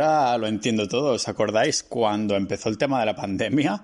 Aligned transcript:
ahora 0.00 0.38
lo 0.38 0.46
entiendo 0.46 0.88
todo. 0.88 1.12
¿Os 1.12 1.28
acordáis 1.28 1.82
cuando 1.82 2.36
empezó 2.36 2.68
el 2.68 2.78
tema 2.78 3.00
de 3.00 3.06
la 3.06 3.16
pandemia? 3.16 3.82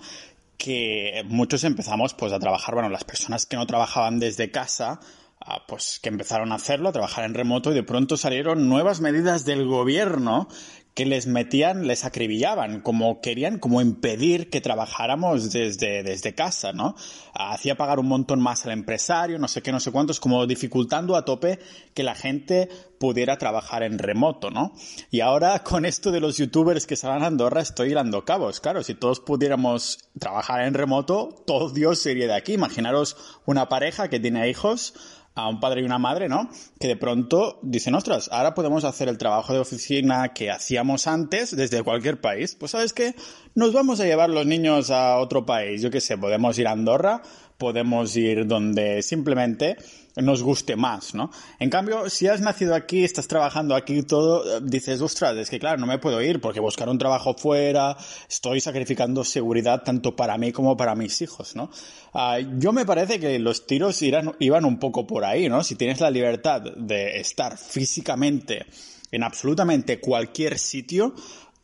Que 0.57 1.25
muchos 1.29 1.65
empezamos 1.65 2.15
pues 2.15 2.33
a 2.33 2.39
trabajar, 2.39 2.75
bueno, 2.75 2.89
las 2.89 3.05
personas 3.05 3.47
que 3.47 3.57
no 3.57 3.67
trabajaban 3.67 4.19
desde 4.19 4.51
casa, 4.51 5.01
ah, 5.41 5.65
pues 5.67 5.99
que 6.03 6.09
empezaron 6.09 6.53
a 6.53 6.57
hacerlo, 6.57 6.89
a 6.89 6.93
trabajar 6.93 7.25
en 7.25 7.35
remoto 7.35 7.73
y 7.73 7.75
de 7.75 7.83
pronto 7.83 8.17
salieron 8.17 8.69
nuevas 8.69 9.01
medidas 9.01 9.45
del 9.45 9.67
gobierno 9.67 10.49
que 10.95 11.05
les 11.05 11.27
metían, 11.27 11.89
les 11.89 12.05
acribillaban, 12.05 12.81
como 12.81 13.21
querían, 13.21 13.59
como 13.59 13.81
impedir 13.81 14.49
que 14.49 14.61
trabajáramos 14.61 15.51
desde, 15.53 16.05
desde 16.05 16.35
casa, 16.37 16.73
¿no? 16.73 16.95
Hacía 17.35 17.77
pagar 17.77 17.99
un 17.99 18.07
montón 18.07 18.41
más 18.41 18.65
al 18.65 18.73
empresario, 18.73 19.41
no 19.41 19.49
sé 19.49 19.61
qué, 19.61 19.73
no 19.73 19.81
sé 19.81 19.91
cuántos, 19.91 20.21
como 20.21 20.47
dificultando 20.47 21.17
a 21.17 21.25
tope 21.25 21.59
que 21.95 22.05
la 22.05 22.15
gente 22.15 22.69
pudiera 23.01 23.39
trabajar 23.39 23.83
en 23.83 23.99
remoto, 23.99 24.53
¿no? 24.53 24.73
Y 25.11 25.19
ahora 25.19 25.59
con 25.65 25.85
esto 25.85 26.13
de 26.13 26.21
los 26.21 26.37
youtubers 26.37 26.87
que 26.87 26.95
salen 26.95 27.25
a 27.25 27.27
Andorra 27.27 27.61
estoy 27.61 27.91
hilando 27.91 28.25
cabos. 28.25 28.61
Claro, 28.61 28.85
si 28.85 28.95
todos 28.95 29.19
pudiéramos 29.19 29.99
trabajar 30.21 30.65
en 30.65 30.75
remoto, 30.75 31.43
todo 31.45 31.71
Dios 31.71 31.99
sería 31.99 32.29
de 32.29 32.37
aquí. 32.37 32.53
Imaginaros 32.53 33.17
una 33.47 33.69
pareja 33.69 34.09
que 34.09 34.21
tiene 34.21 34.49
hijos, 34.49 34.95
a 35.35 35.49
un 35.49 35.59
padre 35.59 35.81
y 35.81 35.85
una 35.85 35.99
madre, 35.99 36.29
¿no? 36.29 36.49
Que 36.79 36.87
de 36.87 36.97
pronto 36.97 37.59
dicen, 37.63 37.95
ostras, 37.95 38.29
ahora 38.33 38.55
podemos 38.55 38.85
hacer 38.85 39.09
el 39.09 39.19
trabajo 39.19 39.53
de 39.53 39.59
oficina 39.59 40.33
que 40.33 40.51
hacíamos 40.51 41.07
antes 41.07 41.57
desde 41.57 41.83
cualquier 41.83 42.21
país. 42.21 42.55
Pues 42.55 42.73
sabes 42.73 42.93
qué, 42.93 43.15
nos 43.55 43.73
vamos 43.73 43.99
a 44.01 44.05
llevar 44.05 44.31
los 44.31 44.47
niños 44.47 44.91
a 44.91 45.19
otro 45.19 45.45
país. 45.45 45.83
Yo 45.83 45.91
qué 45.91 46.01
sé, 46.01 46.17
podemos 46.17 46.57
ir 46.59 46.69
a 46.69 46.73
Andorra, 46.73 47.23
podemos 47.59 48.17
ir 48.17 48.47
donde 48.47 49.03
simplemente 49.03 49.77
nos 50.17 50.43
guste 50.43 50.77
más, 50.77 51.15
¿no? 51.15 51.31
En 51.59 51.71
cambio, 51.71 52.09
si 52.09 52.29
has 52.29 52.41
nacido 52.41 52.75
aquí, 52.75 53.05
estás 53.05 53.27
trabajando 53.27 53.75
aquí 53.75 54.03
todo, 54.03 54.61
dices, 54.61 55.01
ostras, 55.01 55.37
es 55.37 55.51
que 55.51 55.59
claro, 55.59 55.79
no 55.79 55.87
me 55.87 55.99
puedo 55.99 56.23
ir 56.23 56.41
porque 56.41 56.61
buscar 56.61 56.89
un 56.89 56.99
trabajo 56.99 57.35
fuera, 57.35 57.97
estoy 58.29 58.61
sacrificando 58.61 59.25
seguridad 59.25 59.83
tanto 59.83 60.15
para 60.15 60.39
mí 60.39 60.53
como 60.53 60.77
para 60.77 60.95
mis 60.95 61.21
hijos, 61.23 61.57
¿no? 61.57 61.71
Uh, 62.13 62.59
yo 62.59 62.73
me 62.73 62.87
parece 62.87 63.19
que 63.19 63.39
los 63.39 63.67
tiros 63.67 64.01
iban 64.03 64.65
un 64.65 64.79
poco 64.79 65.07
por 65.07 65.25
ahí, 65.25 65.49
¿no? 65.49 65.65
Si 65.65 65.75
tienes 65.75 66.01
la 66.01 66.11
libertad 66.11 66.63
de 66.63 67.19
estar 67.19 67.59
físicamente 67.59 68.67
en 69.11 69.23
absolutamente 69.23 70.01
cualquier 70.01 70.59
sitio, 70.59 71.15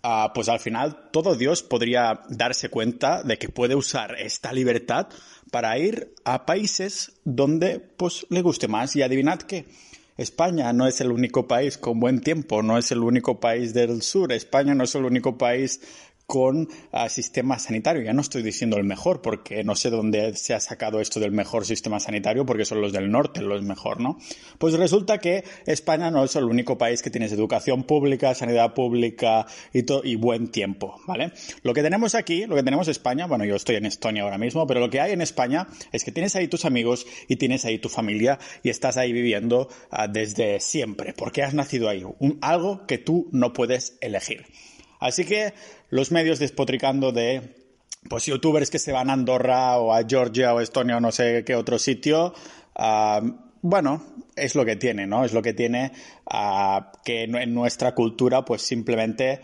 Uh, 0.03 0.33
pues 0.35 0.49
al 0.49 0.61
final 0.61 1.11
todo 1.13 1.35
Dios 1.35 1.63
podría 1.63 2.23
darse 2.31 2.71
cuenta 2.71 3.23
de 3.23 3.37
que 3.37 3.51
puede 3.51 3.75
usar 3.75 4.17
esta 4.19 4.51
libertad 4.51 5.09
para 5.51 5.77
ir 5.79 6.15
a 6.25 6.47
países 6.47 7.13
donde 7.25 7.81
pues 7.81 8.27
le 8.31 8.41
guste 8.41 8.67
más. 8.67 8.97
Y 8.97 9.03
adivinad 9.03 9.41
qué, 9.43 9.67
España 10.17 10.73
no 10.73 10.87
es 10.87 11.01
el 11.01 11.13
único 11.13 11.49
país 11.49 11.79
con 11.79 11.99
buen 11.99 12.21
tiempo, 12.21 12.63
no 12.63 12.77
es 12.77 12.93
el 12.93 12.99
único 12.99 13.41
país 13.41 13.73
del 13.73 14.03
sur, 14.03 14.33
España 14.33 14.75
no 14.75 14.85
es 14.85 14.95
el 14.95 15.05
único 15.05 15.39
país 15.39 15.81
con 16.31 16.69
uh, 16.93 17.09
sistema 17.09 17.59
sanitario. 17.59 18.03
Ya 18.03 18.13
no 18.13 18.21
estoy 18.21 18.45
diciendo 18.45 18.77
el 18.77 18.85
mejor, 18.85 19.21
porque 19.21 19.65
no 19.65 19.75
sé 19.75 19.91
dónde 19.91 20.37
se 20.37 20.55
ha 20.55 20.61
sacado 20.61 21.01
esto 21.01 21.19
del 21.19 21.33
mejor 21.33 21.67
sistema 21.67 21.99
sanitario, 21.99 22.47
porque 22.47 22.65
son 22.65 22.81
los 22.81 22.93
del 22.93 23.11
norte 23.11 23.43
los 23.43 23.65
mejor, 23.65 24.01
¿no? 24.01 24.17
Pues 24.57 24.75
resulta 24.75 25.19
que 25.19 25.43
España 25.67 26.09
no 26.13 26.23
es 26.23 26.37
el 26.37 26.45
único 26.45 26.79
país 26.79 27.03
que 27.03 27.11
tiene 27.11 27.27
educación 27.27 27.83
pública, 27.83 28.33
sanidad 28.33 28.75
pública 28.75 29.45
y, 29.73 29.85
y 30.05 30.15
buen 30.15 30.53
tiempo, 30.53 31.01
¿vale? 31.05 31.33
Lo 31.65 31.75
que 31.75 31.83
tenemos 31.83 32.15
aquí, 32.15 32.47
lo 32.47 32.55
que 32.55 32.63
tenemos 32.63 32.87
en 32.87 32.93
España, 32.93 33.27
bueno, 33.27 33.45
yo 33.45 33.57
estoy 33.57 33.75
en 33.75 33.87
Estonia 33.87 34.23
ahora 34.23 34.39
mismo, 34.39 34.69
pero 34.69 34.79
lo 34.79 34.89
que 34.89 35.01
hay 35.01 35.11
en 35.11 35.23
España 35.23 35.67
es 35.91 36.05
que 36.05 36.13
tienes 36.13 36.37
ahí 36.37 36.47
tus 36.47 36.65
amigos 36.65 37.09
y 37.27 37.37
tienes 37.37 37.65
ahí 37.65 37.81
tu 37.81 37.89
familia 37.89 38.39
y 38.63 38.69
estás 38.69 38.97
ahí 38.99 39.13
viviendo 39.13 39.69
uh, 39.91 40.09
desde 40.09 40.61
siempre, 40.61 41.13
porque 41.13 41.43
has 41.43 41.55
nacido 41.55 41.89
ahí, 41.89 42.05
algo 42.41 42.87
que 42.87 42.99
tú 42.99 43.29
no 43.33 43.53
puedes 43.53 43.99
elegir. 44.01 44.47
Así 45.01 45.25
que 45.25 45.55
los 45.91 46.11
medios 46.11 46.39
despotricando 46.39 47.13
de 47.13 47.57
pues 48.09 48.27
youtubers 48.27 48.71
que 48.71 48.79
se 48.79 48.93
van 48.93 49.11
a 49.11 49.13
Andorra 49.13 49.79
o 49.79 49.93
a 49.93 50.03
Georgia 50.09 50.55
o 50.55 50.61
Estonia 50.61 50.97
o 50.97 51.01
no 51.01 51.13
sé 51.13 51.45
qué 51.45 51.55
otro 51.55 51.79
sitio, 51.79 52.33
uh, 52.79 53.31
bueno, 53.63 54.03
es 54.37 54.55
lo 54.55 54.65
que 54.65 54.77
tiene, 54.77 55.07
¿no? 55.07 55.25
Es 55.25 55.35
lo 55.35 55.43
que 55.43 55.53
tiene 55.53 55.93
uh, 56.27 56.81
que 57.05 57.25
en 57.25 57.55
nuestra 57.55 57.95
cultura 57.95 58.45
pues 58.45 58.63
simplemente 58.63 59.41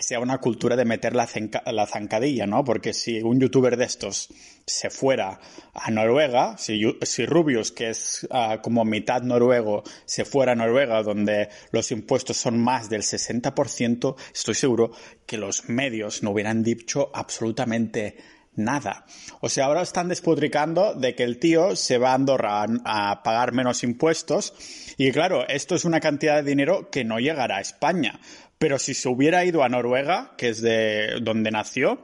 sea 0.00 0.20
una 0.20 0.38
cultura 0.38 0.76
de 0.76 0.84
meter 0.84 1.14
la, 1.14 1.28
la, 1.66 1.86
zancadilla, 1.86 2.46
¿no? 2.46 2.64
Porque 2.64 2.94
si 2.94 3.20
un 3.20 3.38
youtuber 3.38 3.76
de 3.76 3.84
estos 3.84 4.28
se 4.66 4.90
fuera 4.90 5.38
a 5.74 5.90
Noruega, 5.90 6.56
si, 6.56 6.80
si 7.02 7.26
Rubius, 7.26 7.72
que 7.72 7.90
es 7.90 8.26
uh, 8.30 8.60
como 8.62 8.84
mitad 8.84 9.22
noruego, 9.22 9.82
se 10.06 10.24
fuera 10.24 10.52
a 10.52 10.54
Noruega, 10.54 11.02
donde 11.02 11.50
los 11.72 11.90
impuestos 11.92 12.36
son 12.36 12.58
más 12.58 12.88
del 12.88 13.02
60%, 13.02 14.16
estoy 14.34 14.54
seguro 14.54 14.92
que 15.26 15.36
los 15.36 15.68
medios 15.68 16.22
no 16.22 16.30
hubieran 16.30 16.62
dicho 16.62 17.10
absolutamente 17.12 18.16
nada. 18.56 19.04
O 19.40 19.48
sea, 19.48 19.66
ahora 19.66 19.82
están 19.82 20.08
despotricando 20.08 20.94
de 20.94 21.14
que 21.14 21.22
el 21.24 21.38
tío 21.38 21.76
se 21.76 21.98
va 21.98 22.12
a 22.12 22.14
Andorra 22.14 22.62
a, 22.62 23.10
a, 23.10 23.22
pagar 23.22 23.52
menos 23.52 23.82
impuestos 23.84 24.54
y 24.96 25.12
claro, 25.12 25.46
esto 25.46 25.74
es 25.74 25.84
una 25.84 26.00
cantidad 26.00 26.36
de 26.36 26.48
dinero 26.48 26.90
que 26.90 27.04
no 27.04 27.18
llegará 27.18 27.58
a 27.58 27.60
España. 27.60 28.18
Pero 28.58 28.78
si 28.78 28.94
se 28.94 29.08
hubiera 29.08 29.44
ido 29.44 29.62
a 29.62 29.68
Noruega, 29.68 30.34
que 30.38 30.48
es 30.48 30.62
de 30.62 31.18
donde 31.20 31.50
nació, 31.50 32.02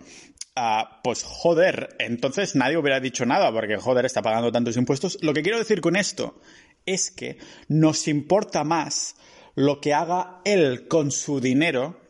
Uh, 0.54 0.84
pues 1.02 1.22
joder, 1.22 1.96
entonces 1.98 2.54
nadie 2.54 2.76
hubiera 2.76 3.00
dicho 3.00 3.24
nada 3.24 3.50
porque 3.50 3.78
joder 3.78 4.04
está 4.04 4.20
pagando 4.20 4.52
tantos 4.52 4.76
impuestos. 4.76 5.16
Lo 5.22 5.32
que 5.32 5.40
quiero 5.40 5.56
decir 5.56 5.80
con 5.80 5.96
esto 5.96 6.42
es 6.84 7.10
que 7.10 7.38
nos 7.68 8.06
importa 8.06 8.62
más 8.62 9.16
lo 9.54 9.80
que 9.80 9.94
haga 9.94 10.42
él 10.44 10.88
con 10.88 11.10
su 11.10 11.40
dinero 11.40 12.00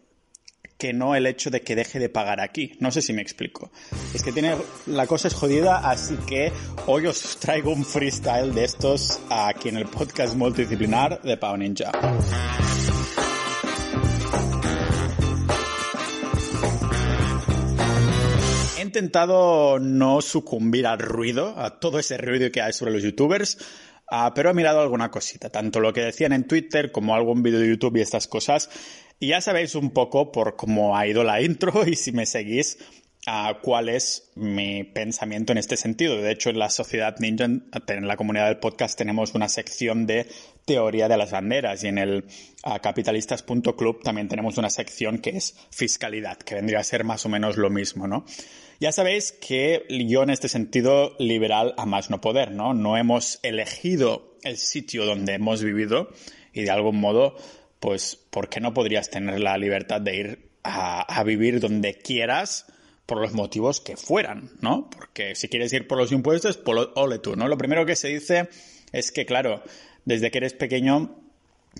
que 0.77 0.93
no 0.93 1.15
el 1.15 1.27
hecho 1.27 1.51
de 1.51 1.61
que 1.61 1.77
deje 1.77 2.01
de 2.01 2.09
pagar 2.09 2.41
aquí. 2.41 2.77
No 2.81 2.91
sé 2.91 3.03
si 3.03 3.13
me 3.13 3.23
explico. 3.23 3.71
Es 4.13 4.25
que 4.25 4.33
tiene 4.33 4.57
la 4.87 5.07
cosa 5.07 5.29
es 5.29 5.35
jodida, 5.35 5.89
así 5.89 6.17
que 6.27 6.53
hoy 6.87 7.07
os 7.07 7.39
traigo 7.39 7.71
un 7.71 7.85
freestyle 7.85 8.53
de 8.53 8.65
estos 8.65 9.21
aquí 9.31 9.69
en 9.69 9.77
el 9.77 9.87
podcast 9.87 10.35
multidisciplinar 10.35 11.23
de 11.23 11.37
Pau 11.37 11.57
Ninja. 11.57 11.93
Intentado 18.93 19.79
no 19.79 20.21
sucumbir 20.21 20.87
al 20.87 20.99
ruido, 20.99 21.59
a 21.59 21.81
todo 21.81 21.99
ese 21.99 22.19
ruido 22.19 22.51
que 22.53 22.61
hay 22.61 22.75
sobre 22.75 22.93
los 22.93 23.03
youtubers, 23.03 23.57
uh, 24.11 24.35
pero 24.35 24.51
he 24.51 24.55
mirado 24.55 24.83
alguna 24.83 25.11
cosita, 25.11 25.49
tanto 25.49 25.81
lo 25.81 25.95
que 25.95 26.03
decían 26.03 26.35
en 26.35 26.47
Twitter 26.47 26.93
como 26.93 27.15
algún 27.15 27.43
vídeo 27.43 27.59
de 27.59 27.71
YouTube 27.71 27.97
y 27.97 28.03
estas 28.03 28.29
cosas. 28.29 28.69
Y 29.19 29.29
ya 29.29 29.41
sabéis 29.41 29.75
un 29.77 29.93
poco 29.93 30.31
por 30.31 30.57
cómo 30.57 30.95
ha 30.95 31.07
ido 31.07 31.25
la 31.25 31.41
intro 31.43 31.87
y 31.87 31.97
si 31.97 32.13
me 32.13 32.27
seguís, 32.27 32.77
uh, 33.27 33.61
cuál 33.63 33.89
es 33.89 34.31
mi 34.35 34.85
pensamiento 34.85 35.53
en 35.53 35.59
este 35.59 35.77
sentido. 35.77 36.17
De 36.17 36.31
hecho, 36.31 36.51
en 36.51 36.59
la 36.59 36.71
Sociedad 36.71 37.17
Ninja, 37.19 37.45
en 37.45 38.09
la 38.09 38.17
comunidad 38.17 38.47
del 38.47 38.59
podcast, 38.59 38.97
tenemos 38.99 39.35
una 39.35 39.49
sección 39.49 40.07
de 40.07 40.27
teoría 40.65 41.09
de 41.09 41.17
las 41.17 41.31
banderas 41.33 41.83
y 41.85 41.89
en 41.89 41.99
el 41.99 42.25
capitalistas.club 42.81 44.03
también 44.03 44.29
tenemos 44.29 44.59
una 44.59 44.71
sección 44.71 45.19
que 45.19 45.31
es 45.31 45.57
fiscalidad, 45.71 46.39
que 46.39 46.55
vendría 46.55 46.81
a 46.81 46.85
ser 46.85 47.05
más 47.05 47.27
o 47.27 47.29
menos 47.29 47.57
lo 47.57 47.71
mismo, 47.71 48.07
¿no? 48.07 48.25
Ya 48.81 48.93
sabéis 48.93 49.33
que 49.33 49.85
yo 49.89 50.23
en 50.23 50.31
este 50.31 50.49
sentido 50.49 51.15
liberal 51.19 51.75
a 51.77 51.87
más 51.87 52.11
no 52.11 52.21
poder, 52.21 52.51
¿no? 52.51 52.75
No 52.75 52.97
hemos 52.97 53.39
elegido 53.43 54.37
el 54.43 54.57
sitio 54.57 55.05
donde 55.05 55.35
hemos 55.35 55.63
vivido 55.63 56.11
y 56.53 56.63
de 56.63 56.71
algún 56.71 56.99
modo, 56.99 57.37
pues, 57.81 58.17
¿por 58.17 58.49
qué 58.49 58.61
no 58.61 58.75
podrías 58.75 59.11
tener 59.11 59.41
la 59.41 59.57
libertad 59.57 60.01
de 60.01 60.17
ir 60.17 60.51
a, 60.65 61.03
a 61.03 61.23
vivir 61.23 61.61
donde 61.61 61.95
quieras? 61.95 62.67
Por 63.07 63.21
los 63.21 63.33
motivos 63.33 63.81
que 63.81 63.97
fueran, 63.97 64.51
¿no? 64.61 64.89
Porque 64.91 65.35
si 65.35 65.49
quieres 65.49 65.73
ir 65.73 65.87
por 65.87 65.99
los 65.99 66.13
impuestos, 66.13 66.57
por 66.57 66.75
lo, 66.75 66.93
ole 66.95 67.19
tú, 67.19 67.37
¿no? 67.37 67.49
Lo 67.49 67.59
primero 67.59 67.85
que 67.85 67.97
se 67.97 68.09
dice 68.09 68.49
es 68.93 69.13
que, 69.13 69.27
claro, 69.27 69.63
desde 70.05 70.31
que 70.31 70.39
eres 70.39 70.55
pequeño 70.55 71.19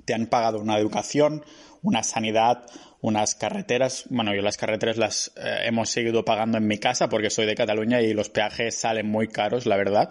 te 0.05 0.15
han 0.15 0.27
pagado 0.27 0.59
una 0.59 0.79
educación, 0.79 1.45
una 1.83 2.03
sanidad, 2.03 2.65
unas 3.01 3.35
carreteras. 3.35 4.05
Bueno, 4.09 4.35
yo 4.35 4.43
las 4.43 4.57
carreteras 4.57 4.97
las 4.97 5.33
eh, 5.37 5.63
hemos 5.65 5.91
seguido 5.91 6.25
pagando 6.25 6.57
en 6.59 6.67
mi 6.67 6.79
casa 6.79 7.09
porque 7.09 7.31
soy 7.31 7.47
de 7.47 7.55
Cataluña 7.55 8.01
y 8.01 8.15
los 8.15 8.31
peajes 8.31 8.77
salen 8.77 9.09
muy 9.09 9.29
caros, 9.29 9.67
la 9.67 9.77
verdad. 9.77 10.09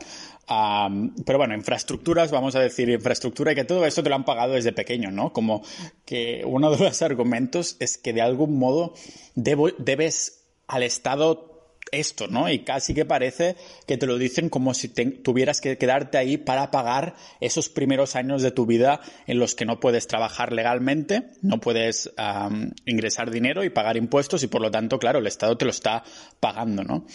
Um, 0.50 1.15
pero 1.25 1.38
bueno, 1.38 1.56
infraestructuras, 1.56 2.30
vamos 2.30 2.56
a 2.56 2.59
decir 2.59 2.89
infraestructura 2.89 3.53
y 3.53 3.56
que 3.56 3.63
todo 3.63 3.85
esto 3.85 4.03
te 4.03 4.09
lo 4.09 4.15
han 4.15 4.25
pagado 4.25 4.53
desde 4.53 4.74
pequeño, 4.74 5.09
¿no? 5.09 5.31
Como 5.31 5.63
que 6.06 6.44
uno 6.45 6.69
de 6.69 6.83
los 6.83 7.01
argumentos 7.01 7.77
es 7.80 7.97
que 7.97 8.12
de 8.12 8.21
algún 8.21 8.59
modo 8.59 8.94
debes 9.35 10.40
al 10.71 10.83
Estado 10.83 11.51
esto, 11.91 12.27
¿no? 12.27 12.50
Y 12.50 12.59
casi 12.59 12.94
que 12.94 13.06
parece 13.06 13.57
que 13.85 13.97
te 13.97 14.07
lo 14.07 14.18
dicen 14.18 14.50
como 14.50 14.73
si 14.73 14.88
tuvieras 14.88 15.59
que 15.59 15.77
quedarte 15.77 16.18
ahí 16.18 16.38
para 16.38 16.71
pagar 16.71 17.15
esos 17.41 17.68
primeros 17.68 18.15
años 18.15 18.41
de 18.41 18.51
tu 18.51 18.65
vida 18.65 19.01
en 19.27 19.39
los 19.39 19.56
que 19.56 19.65
no 19.65 19.79
puedes 19.79 20.07
trabajar 20.07 20.53
legalmente, 20.53 21.23
no 21.41 21.59
puedes 21.59 22.12
ingresar 22.85 23.29
dinero 23.29 23.63
y 23.65 23.69
pagar 23.69 23.97
impuestos 23.97 24.44
y 24.44 24.47
por 24.47 24.62
lo 24.62 24.71
tanto, 24.71 25.00
claro, 25.00 25.19
el 25.19 25.27
Estado 25.27 25.57
te 25.57 25.65
lo 25.65 25.71
está 25.71 26.03
pagando, 26.39 26.83
¿no? 26.83 27.06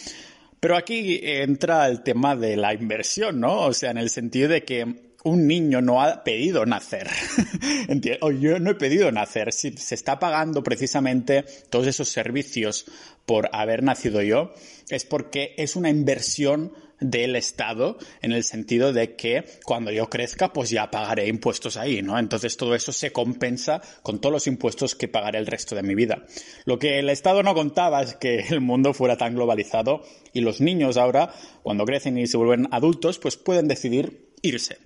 Pero 0.59 0.75
aquí 0.75 1.19
entra 1.23 1.87
el 1.87 2.03
tema 2.03 2.35
de 2.35 2.57
la 2.57 2.73
inversión, 2.73 3.39
¿no? 3.39 3.61
O 3.61 3.73
sea, 3.73 3.91
en 3.91 3.97
el 3.97 4.09
sentido 4.09 4.49
de 4.49 4.63
que 4.63 5.07
un 5.23 5.47
niño 5.47 5.81
no 5.81 6.01
ha 6.01 6.23
pedido 6.23 6.65
nacer. 6.65 7.09
o 8.21 8.31
yo 8.31 8.59
no 8.59 8.71
he 8.71 8.75
pedido 8.75 9.11
nacer. 9.11 9.51
Si 9.51 9.71
se 9.73 9.95
está 9.95 10.19
pagando 10.19 10.63
precisamente 10.63 11.43
todos 11.69 11.87
esos 11.87 12.09
servicios 12.09 12.85
por 13.27 13.49
haber 13.51 13.83
nacido 13.83 14.23
yo, 14.23 14.53
es 14.89 15.05
porque 15.05 15.53
es 15.57 15.75
una 15.75 15.89
inversión 15.89 16.73
del 16.99 17.35
Estado 17.35 17.97
en 18.21 18.31
el 18.31 18.43
sentido 18.43 18.93
de 18.93 19.15
que 19.15 19.43
cuando 19.65 19.91
yo 19.91 20.09
crezca 20.09 20.51
pues 20.53 20.69
ya 20.69 20.89
pagaré 20.89 21.27
impuestos 21.27 21.77
ahí, 21.77 22.01
¿no? 22.01 22.17
Entonces 22.17 22.57
todo 22.57 22.73
eso 22.73 22.91
se 22.91 23.11
compensa 23.11 23.81
con 24.01 24.19
todos 24.19 24.33
los 24.33 24.47
impuestos 24.47 24.95
que 24.95 25.09
pagaré 25.09 25.39
el 25.39 25.45
resto 25.45 25.75
de 25.75 25.83
mi 25.83 25.93
vida. 25.93 26.25
Lo 26.65 26.79
que 26.79 26.99
el 26.99 27.09
Estado 27.09 27.43
no 27.43 27.53
contaba 27.53 28.01
es 28.01 28.15
que 28.15 28.39
el 28.49 28.61
mundo 28.61 28.93
fuera 28.93 29.17
tan 29.17 29.35
globalizado 29.35 30.03
y 30.33 30.39
los 30.39 30.61
niños 30.61 30.97
ahora, 30.97 31.33
cuando 31.63 31.85
crecen 31.85 32.17
y 32.17 32.27
se 32.27 32.37
vuelven 32.37 32.69
adultos, 32.71 33.19
pues 33.19 33.35
pueden 33.35 33.67
decidir 33.67 34.31
irse. 34.41 34.77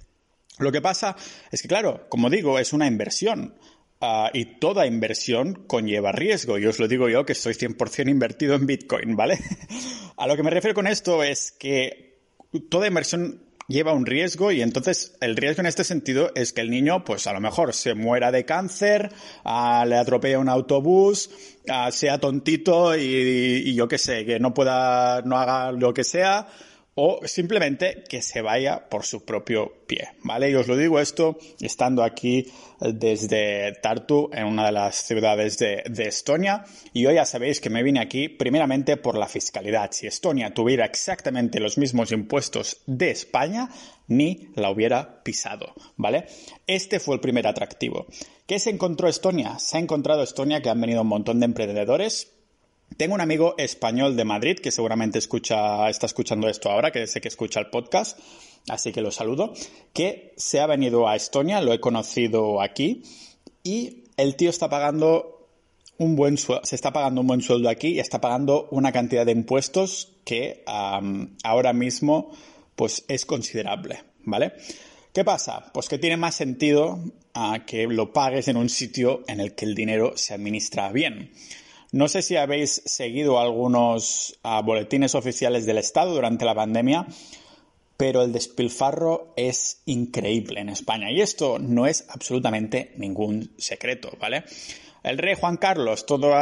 Lo 0.58 0.72
que 0.72 0.82
pasa 0.82 1.16
es 1.52 1.62
que, 1.62 1.68
claro, 1.68 2.08
como 2.10 2.30
digo, 2.30 2.60
es 2.60 2.74
una 2.74 2.88
inversión. 2.88 3.56
Ah, 4.04 4.32
y 4.34 4.46
toda 4.46 4.88
inversión 4.88 5.54
conlleva 5.68 6.12
riesgo. 6.12 6.58
Y 6.58 6.66
os 6.66 6.80
lo 6.80 6.88
digo 6.88 7.08
yo 7.08 7.24
que 7.24 7.34
estoy 7.34 7.54
100% 7.54 8.10
invertido 8.10 8.56
en 8.56 8.66
Bitcoin, 8.66 9.16
¿vale? 9.16 9.40
A 10.18 10.26
lo 10.26 10.36
que 10.36 10.42
me 10.42 10.50
refiero 10.50 10.74
con 10.74 10.88
esto 10.88 11.22
es 11.22 11.52
que 11.52 12.18
toda 12.70 12.88
inversión 12.88 13.44
lleva 13.68 13.94
un 13.94 14.08
riesgo 14.08 14.52
y 14.52 14.62
entonces 14.62 15.16
el 15.22 15.38
riesgo 15.38 15.62
en 15.62 15.68
este 15.68 15.84
sentido 15.84 16.32
es 16.36 16.52
que 16.52 16.62
el 16.62 16.72
niño 16.72 17.06
pues 17.06 17.26
a 17.28 17.34
lo 17.34 17.40
mejor 17.40 17.74
se 17.74 17.94
muera 17.94 18.32
de 18.32 18.44
cáncer, 18.44 19.12
ah, 19.46 19.86
le 19.88 19.98
atropella 19.98 20.40
un 20.40 20.50
autobús, 20.50 21.30
ah, 21.70 21.92
sea 21.92 22.20
tontito 22.20 22.98
y, 22.98 23.04
y 23.66 23.76
yo 23.76 23.88
qué 23.88 24.00
sé, 24.00 24.26
que 24.26 24.40
no 24.40 24.54
pueda, 24.54 25.22
no 25.22 25.38
haga 25.38 25.72
lo 25.72 25.94
que 25.94 26.04
sea, 26.04 26.48
o 27.04 27.20
simplemente 27.26 28.04
que 28.08 28.22
se 28.22 28.44
vaya 28.44 28.88
por 28.88 29.04
su 29.06 29.26
propio 29.26 29.74
pie, 29.88 30.10
¿vale? 30.24 30.52
Y 30.52 30.54
os 30.54 30.68
lo 30.68 30.78
digo 30.78 31.00
esto 31.00 31.36
estando 31.60 32.04
aquí 32.04 32.46
desde 32.80 33.74
Tartu, 33.82 34.30
en 34.32 34.46
una 34.46 34.68
de 34.68 34.72
las 34.72 34.98
ciudades 34.98 35.58
de, 35.58 35.82
Estonia, 35.98 36.64
y 36.94 37.08
hoy 37.08 37.16
ya 37.16 37.26
sabéis 37.26 37.60
que 37.60 37.72
me 37.72 37.82
vine 37.82 38.02
aquí 38.02 38.30
primeramente 38.30 38.98
por 38.98 39.18
la 39.18 39.28
fiscalidad. 39.28 39.90
Si 39.94 40.06
Estonia 40.06 40.54
tuviera 40.54 40.86
exactamente 40.86 41.60
los 41.60 41.80
mismos 41.80 42.12
impuestos 42.12 42.84
de 42.86 43.10
España, 43.10 43.70
ni 44.08 44.50
la 44.54 44.70
hubiera 44.70 45.24
pisado, 45.24 45.74
¿vale? 45.96 46.28
Este 46.68 47.00
fue 47.00 47.16
el 47.16 47.22
primer 47.22 47.48
atractivo. 47.48 48.06
¿Qué 48.46 48.60
se 48.60 48.70
encontró 48.70 49.08
Estonia? 49.08 49.58
Se 49.58 49.78
ha 49.78 49.80
encontrado 49.80 50.22
Estonia 50.22 50.62
que 50.62 50.70
han 50.70 50.80
venido 50.80 51.02
un 51.02 51.08
montón 51.08 51.40
de 51.40 51.46
emprendedores 51.46 52.32
tengo 52.98 53.16
un 53.16 53.22
amigo 53.22 53.56
español 53.58 54.16
de 54.16 54.26
Madrid 54.26 54.60
que 54.60 54.72
seguramente 54.72 55.20
escucha, 55.20 55.90
está 55.90 56.06
escuchando 56.06 56.48
esto 56.48 56.70
ahora, 56.70 56.92
que 56.92 57.08
sé 57.08 57.22
que 57.22 57.28
escucha 57.28 57.60
el 57.60 57.68
podcast, 57.68 58.20
así 58.68 58.92
que 58.92 59.02
lo 59.02 59.12
saludo, 59.12 59.54
que 59.94 60.34
se 60.38 60.60
ha 60.60 60.68
venido 60.68 61.08
a 61.08 61.16
Estonia, 61.16 61.62
lo 61.62 61.74
he 61.74 61.80
conocido 61.80 62.62
aquí, 62.62 63.04
y 63.64 64.04
el 64.18 64.36
tío 64.36 64.50
está 64.50 64.70
pagando 64.70 65.48
un 65.98 66.16
buen 66.16 66.38
se 66.38 66.76
está 66.76 66.92
pagando 66.92 67.22
un 67.22 67.28
buen 67.28 67.42
sueldo 67.42 67.70
aquí 67.70 67.90
y 67.90 68.00
está 68.00 68.20
pagando 68.20 68.68
una 68.72 68.92
cantidad 68.92 69.26
de 69.26 69.34
impuestos 69.34 70.14
que 70.26 70.64
ahora 70.66 71.74
mismo 71.74 72.32
pues 72.76 73.06
es 73.08 73.26
considerable, 73.26 74.04
¿vale? 74.24 74.54
¿Qué 75.14 75.24
pasa? 75.24 75.72
Pues 75.74 75.90
que 75.90 76.00
tiene 76.00 76.18
más 76.18 76.36
sentido 76.36 77.00
que 77.68 77.86
lo 77.86 78.14
pagues 78.14 78.48
en 78.48 78.58
un 78.58 78.70
sitio 78.70 79.24
en 79.28 79.42
el 79.42 79.54
que 79.54 79.66
el 79.66 79.76
dinero 79.76 80.14
se 80.16 80.34
administra 80.34 80.92
bien. 80.92 81.32
No 81.92 82.08
sé 82.08 82.22
si 82.22 82.38
habéis 82.38 82.82
seguido 82.86 83.38
algunos 83.38 84.40
ah, 84.44 84.62
boletines 84.62 85.14
oficiales 85.14 85.66
del 85.66 85.78
Estado 85.78 86.14
durante 86.14 86.46
la 86.46 86.56
pandemia, 86.56 87.06
pero 87.98 88.24
el 88.24 88.32
despilfarro 88.32 89.34
es 89.36 89.82
increíble 89.86 90.62
en 90.62 90.70
España. 90.70 91.12
Y 91.12 91.20
esto 91.20 91.60
no 91.60 91.88
es 91.88 92.06
absolutamente 92.08 92.94
ningún 92.96 93.52
secreto, 93.58 94.10
¿vale? 94.22 94.46
El 95.04 95.18
rey 95.18 95.36
Juan 95.38 95.58
Carlos, 95.58 96.06
todos 96.06 96.34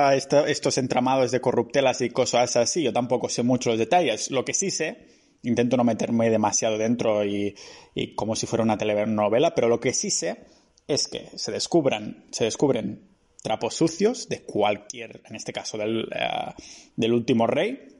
estos 0.48 0.78
entramados 0.78 1.31
de 1.31 1.42
corruptelas 1.42 2.02
y 2.02 2.12
cosas 2.12 2.56
así, 2.56 2.84
yo 2.84 2.94
tampoco 2.94 3.28
sé 3.28 3.42
mucho 3.42 3.72
los 3.72 3.80
detalles. 3.80 4.30
Lo 4.30 4.45
que 4.45 4.54
sí 4.54 4.69
sé, 4.69 5.07
intento 5.42 5.78
no 5.78 5.84
meterme 5.84 6.30
demasiado 6.30 6.78
dentro 6.78 7.25
y, 7.25 7.56
y 7.95 8.13
como 8.13 8.36
si 8.36 8.45
fuera 8.45 8.63
una 8.63 8.78
telenovela, 8.78 9.56
pero 9.56 9.68
lo 9.68 9.80
que 9.80 9.94
sí 9.94 10.12
sé 10.12 10.45
es 10.88 11.07
que 11.07 11.28
se 11.36 11.52
descubran, 11.52 12.25
se 12.31 12.44
descubren 12.44 13.09
trapos 13.42 13.76
sucios 13.76 14.28
de 14.30 14.44
cualquier, 14.44 15.22
en 15.26 15.36
este 15.36 15.54
caso 15.54 15.78
del, 15.78 16.10
eh, 16.14 16.54
del 16.96 17.14
último 17.14 17.48
rey, 17.48 18.00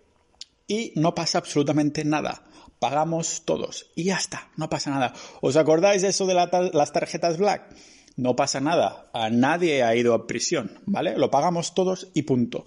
y 0.68 0.94
no 0.96 1.16
pasa 1.16 1.40
absolutamente 1.40 2.06
nada. 2.06 2.44
Pagamos 2.80 3.44
todos 3.44 3.92
y 3.96 4.06
ya 4.06 4.16
está, 4.16 4.52
no 4.56 4.70
pasa 4.70 4.92
nada. 4.92 5.14
¿Os 5.42 5.58
acordáis 5.58 6.02
de 6.02 6.10
eso 6.10 6.26
de 6.26 6.34
las 6.34 6.94
tarjetas 6.94 7.38
Black? 7.38 7.76
No 8.16 8.36
pasa 8.36 8.62
nada, 8.62 9.10
a 9.14 9.30
nadie 9.30 9.84
ha 9.84 9.96
ido 9.96 10.14
a 10.14 10.28
prisión, 10.28 10.80
¿vale? 10.86 11.18
Lo 11.18 11.30
pagamos 11.30 11.74
todos 11.74 12.10
y 12.14 12.24
punto. 12.24 12.64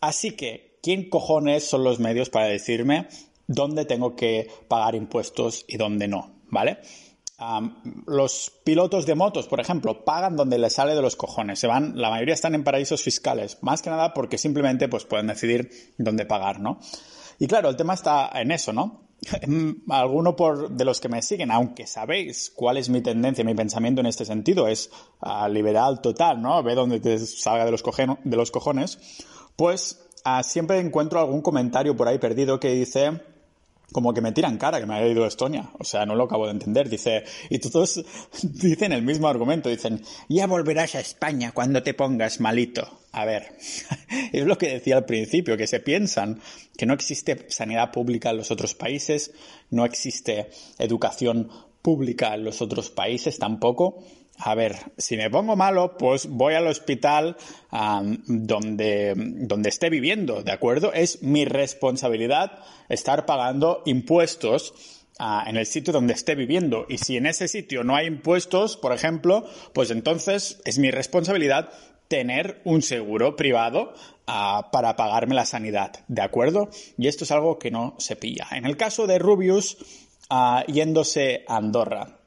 Así 0.00 0.32
que, 0.32 0.78
¿quién 0.82 1.08
cojones 1.08 1.64
son 1.64 1.84
los 1.84 1.98
medios 1.98 2.30
para 2.30 2.46
decirme 2.46 3.08
dónde 3.46 3.84
tengo 3.84 4.16
que 4.16 4.48
pagar 4.68 4.94
impuestos 4.94 5.64
y 5.68 5.76
dónde 5.76 6.08
no, 6.08 6.40
¿vale? 6.48 6.78
Los 8.06 8.52
pilotos 8.64 9.06
de 9.06 9.14
motos, 9.14 9.46
por 9.46 9.60
ejemplo, 9.60 10.04
pagan 10.04 10.36
donde 10.36 10.58
les 10.58 10.74
sale 10.74 10.94
de 10.94 11.02
los 11.02 11.16
cojones. 11.16 11.58
Se 11.58 11.66
van, 11.66 12.00
la 12.00 12.10
mayoría 12.10 12.34
están 12.34 12.54
en 12.54 12.64
paraísos 12.64 13.02
fiscales, 13.02 13.58
más 13.62 13.82
que 13.82 13.90
nada 13.90 14.14
porque 14.14 14.38
simplemente 14.38 14.88
pues, 14.88 15.04
pueden 15.04 15.26
decidir 15.26 15.70
dónde 15.98 16.26
pagar, 16.26 16.60
¿no? 16.60 16.78
Y 17.38 17.46
claro, 17.46 17.68
el 17.68 17.76
tema 17.76 17.94
está 17.94 18.30
en 18.34 18.50
eso, 18.50 18.72
¿no? 18.72 19.08
Alguno 19.88 20.36
por, 20.36 20.70
de 20.70 20.84
los 20.84 21.00
que 21.00 21.08
me 21.08 21.22
siguen, 21.22 21.50
aunque 21.50 21.86
sabéis 21.86 22.50
cuál 22.54 22.76
es 22.76 22.88
mi 22.88 23.00
tendencia, 23.00 23.44
mi 23.44 23.54
pensamiento 23.54 24.00
en 24.00 24.06
este 24.06 24.24
sentido, 24.24 24.68
es 24.68 24.90
liberal 25.50 26.00
total, 26.00 26.40
¿no? 26.40 26.62
Ve 26.62 26.74
donde 26.74 27.00
te 27.00 27.18
salga 27.18 27.64
de 27.64 27.70
los, 27.70 27.82
de 28.24 28.36
los 28.36 28.50
cojones, 28.50 28.98
pues 29.56 30.08
ah, 30.24 30.42
siempre 30.42 30.78
encuentro 30.78 31.20
algún 31.20 31.42
comentario 31.42 31.96
por 31.96 32.08
ahí 32.08 32.18
perdido 32.18 32.58
que 32.58 32.72
dice 32.72 33.31
como 33.92 34.12
que 34.12 34.20
me 34.20 34.32
tiran 34.32 34.58
cara 34.58 34.80
que 34.80 34.86
me 34.86 34.94
haya 34.94 35.06
ido 35.06 35.24
a 35.24 35.28
Estonia. 35.28 35.70
O 35.78 35.84
sea, 35.84 36.04
no 36.06 36.14
lo 36.14 36.24
acabo 36.24 36.46
de 36.46 36.52
entender. 36.52 36.88
Dice, 36.88 37.24
y 37.50 37.58
todos 37.58 38.04
dicen 38.42 38.92
el 38.92 39.02
mismo 39.02 39.28
argumento. 39.28 39.68
Dicen, 39.68 40.02
ya 40.28 40.46
volverás 40.46 40.94
a 40.94 41.00
España 41.00 41.52
cuando 41.52 41.82
te 41.82 41.94
pongas 41.94 42.40
malito. 42.40 43.00
A 43.12 43.24
ver, 43.24 43.52
es 44.32 44.44
lo 44.44 44.58
que 44.58 44.68
decía 44.68 44.96
al 44.96 45.04
principio, 45.04 45.56
que 45.56 45.66
se 45.66 45.80
piensan 45.80 46.40
que 46.76 46.86
no 46.86 46.94
existe 46.94 47.46
sanidad 47.48 47.92
pública 47.92 48.30
en 48.30 48.38
los 48.38 48.50
otros 48.50 48.74
países, 48.74 49.32
no 49.70 49.84
existe 49.84 50.48
educación 50.78 51.50
pública 51.82 52.34
en 52.34 52.44
los 52.44 52.62
otros 52.62 52.90
países 52.90 53.38
tampoco 53.38 54.04
a 54.44 54.56
ver, 54.56 54.76
si 54.98 55.16
me 55.16 55.30
pongo 55.30 55.54
malo, 55.54 55.96
pues 55.96 56.26
voy 56.26 56.54
al 56.54 56.66
hospital 56.66 57.36
donde, 58.26 59.14
donde 59.16 59.68
esté 59.68 59.88
viviendo, 59.88 60.42
¿de 60.42 60.50
acuerdo? 60.50 60.92
Es 60.92 61.22
mi 61.22 61.44
responsabilidad 61.44 62.58
estar 62.88 63.24
pagando 63.24 63.82
impuestos 63.86 64.74
ah, 65.20 65.44
en 65.46 65.56
el 65.56 65.66
sitio 65.66 65.92
donde 65.92 66.14
esté 66.14 66.34
viviendo. 66.34 66.86
Y 66.88 66.98
si 66.98 67.16
en 67.16 67.26
ese 67.26 67.46
sitio 67.46 67.84
no 67.84 67.94
hay 67.94 68.06
impuestos, 68.06 68.76
por 68.76 68.92
ejemplo, 68.92 69.46
pues 69.74 69.92
entonces 69.92 70.60
es 70.64 70.76
mi 70.78 70.90
responsabilidad 70.90 71.70
tener 72.08 72.60
un 72.64 72.82
seguro 72.82 73.36
privado 73.36 73.94
ah, 74.26 74.70
para 74.72 74.96
pagarme 74.96 75.36
la 75.36 75.46
sanidad, 75.46 76.00
¿de 76.08 76.22
acuerdo? 76.22 76.68
Y 76.98 77.06
esto 77.06 77.22
es 77.22 77.30
algo 77.30 77.60
que 77.60 77.70
no 77.70 77.94
se 77.98 78.16
pilla. 78.16 78.48
En 78.50 78.66
el 78.66 78.76
caso 78.76 79.06
de 79.06 79.20
Rubius, 79.20 79.76
ah, 80.30 80.64
yéndose 80.66 81.44
a 81.46 81.58
Andorra, 81.58 82.18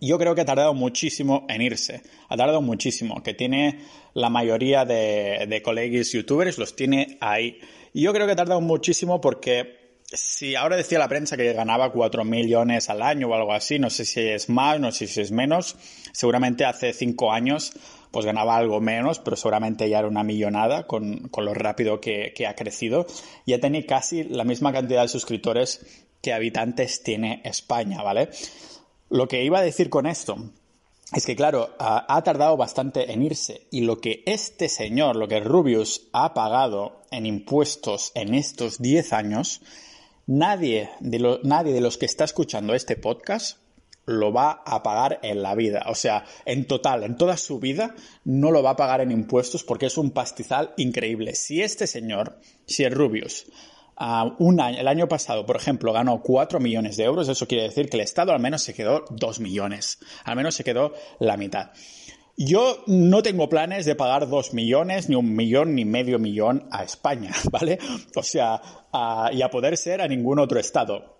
yo 0.00 0.18
creo 0.18 0.34
que 0.34 0.42
ha 0.42 0.46
tardado 0.46 0.74
muchísimo 0.74 1.46
en 1.48 1.62
irse. 1.62 2.02
Ha 2.28 2.36
tardado 2.36 2.60
muchísimo. 2.60 3.22
Que 3.22 3.34
tiene 3.34 3.80
la 4.14 4.28
mayoría 4.28 4.84
de, 4.84 5.46
de 5.48 5.62
colegas 5.62 6.12
youtubers, 6.12 6.58
los 6.58 6.76
tiene 6.76 7.18
ahí. 7.20 7.58
Y 7.92 8.02
yo 8.02 8.12
creo 8.12 8.26
que 8.26 8.32
ha 8.32 8.36
tardado 8.36 8.60
muchísimo 8.60 9.20
porque 9.20 9.80
si 10.12 10.54
ahora 10.54 10.76
decía 10.76 10.98
la 10.98 11.08
prensa 11.08 11.36
que 11.36 11.52
ganaba 11.52 11.92
4 11.92 12.24
millones 12.24 12.90
al 12.90 13.02
año 13.02 13.28
o 13.28 13.34
algo 13.34 13.52
así, 13.52 13.78
no 13.78 13.90
sé 13.90 14.04
si 14.04 14.20
es 14.20 14.48
más, 14.48 14.80
no 14.80 14.92
sé 14.92 15.06
si 15.06 15.20
es 15.20 15.30
menos. 15.30 15.76
Seguramente 16.12 16.64
hace 16.64 16.92
5 16.92 17.32
años 17.32 17.72
pues 18.10 18.26
ganaba 18.26 18.56
algo 18.56 18.80
menos, 18.80 19.20
pero 19.20 19.36
seguramente 19.36 19.88
ya 19.88 20.00
era 20.00 20.08
una 20.08 20.24
millonada 20.24 20.86
con, 20.88 21.28
con 21.28 21.44
lo 21.44 21.54
rápido 21.54 22.00
que, 22.00 22.32
que 22.34 22.46
ha 22.46 22.56
crecido. 22.56 23.06
Ya 23.46 23.60
tiene 23.60 23.86
casi 23.86 24.24
la 24.24 24.42
misma 24.44 24.72
cantidad 24.72 25.02
de 25.02 25.08
suscriptores 25.08 25.86
que 26.20 26.32
habitantes 26.32 27.04
tiene 27.04 27.40
España, 27.44 28.02
¿vale? 28.02 28.30
Lo 29.10 29.26
que 29.26 29.44
iba 29.44 29.58
a 29.58 29.62
decir 29.62 29.90
con 29.90 30.06
esto 30.06 30.36
es 31.12 31.26
que, 31.26 31.34
claro, 31.34 31.70
ha, 31.80 32.22
tardado 32.22 32.56
bastante 32.56 33.12
en 33.12 33.22
irse 33.22 33.66
y 33.72 33.80
lo 33.80 34.00
que 34.00 34.22
este 34.24 34.68
señor, 34.68 35.16
lo 35.16 35.26
que 35.26 35.40
Rubius 35.40 36.08
ha 36.12 36.32
pagado 36.32 37.00
en 37.10 37.26
impuestos 37.26 38.12
en 38.14 38.34
estos 38.34 38.80
10 38.80 39.12
años, 39.12 39.62
nadie 40.28 40.90
de, 41.00 41.40
nadie 41.42 41.72
de 41.72 41.80
los 41.80 41.98
que 41.98 42.06
está 42.06 42.22
escuchando 42.22 42.72
este 42.72 42.94
podcast 42.94 43.58
lo 44.06 44.32
va 44.32 44.62
a 44.64 44.82
pagar 44.84 45.18
en 45.22 45.42
la 45.42 45.56
vida. 45.56 45.86
O 45.88 45.96
sea, 45.96 46.24
en 46.44 46.66
total, 46.66 47.02
en 47.02 47.16
toda 47.16 47.36
su 47.36 47.58
vida, 47.58 47.96
no 48.24 48.52
lo 48.52 48.62
va 48.62 48.70
a 48.70 48.76
pagar 48.76 49.00
en 49.00 49.10
impuestos 49.10 49.64
porque 49.64 49.86
es 49.86 49.98
un 49.98 50.12
pastizal 50.12 50.72
increíble. 50.76 51.34
Si 51.34 51.62
este 51.62 51.88
señor, 51.88 52.38
si 52.66 52.84
el 52.84 52.92
Rubius, 52.92 53.46
el 54.00 54.88
año 54.88 55.08
pasado, 55.08 55.44
por 55.44 55.56
ejemplo, 55.56 55.92
ganó 55.92 56.22
4 56.22 56.58
millones 56.58 56.96
de 56.96 57.04
euros, 57.04 57.28
eso 57.28 57.46
quiere 57.46 57.64
decir 57.64 57.90
que 57.90 57.96
el 57.96 58.02
Estado 58.02 58.32
al 58.32 58.40
menos 58.40 58.62
se 58.62 58.74
quedó 58.74 59.04
2 59.10 59.40
millones, 59.40 59.98
al 60.24 60.36
menos 60.36 60.54
se 60.54 60.64
quedó 60.64 60.94
la 61.18 61.36
mitad. 61.36 61.70
Yo 62.36 62.82
no 62.86 63.22
tengo 63.22 63.50
planes 63.50 63.84
de 63.84 63.94
pagar 63.94 64.26
2 64.28 64.54
millones, 64.54 65.10
ni 65.10 65.16
un 65.16 65.34
millón, 65.36 65.74
ni 65.74 65.84
medio 65.84 66.18
millón 66.18 66.66
a 66.70 66.82
España, 66.82 67.32
¿vale? 67.50 67.78
O 68.16 68.22
sea, 68.22 68.62
y 69.32 69.42
a 69.42 69.50
poder 69.50 69.76
ser 69.76 70.00
a 70.00 70.08
ningún 70.08 70.38
otro 70.38 70.58
Estado 70.58 71.19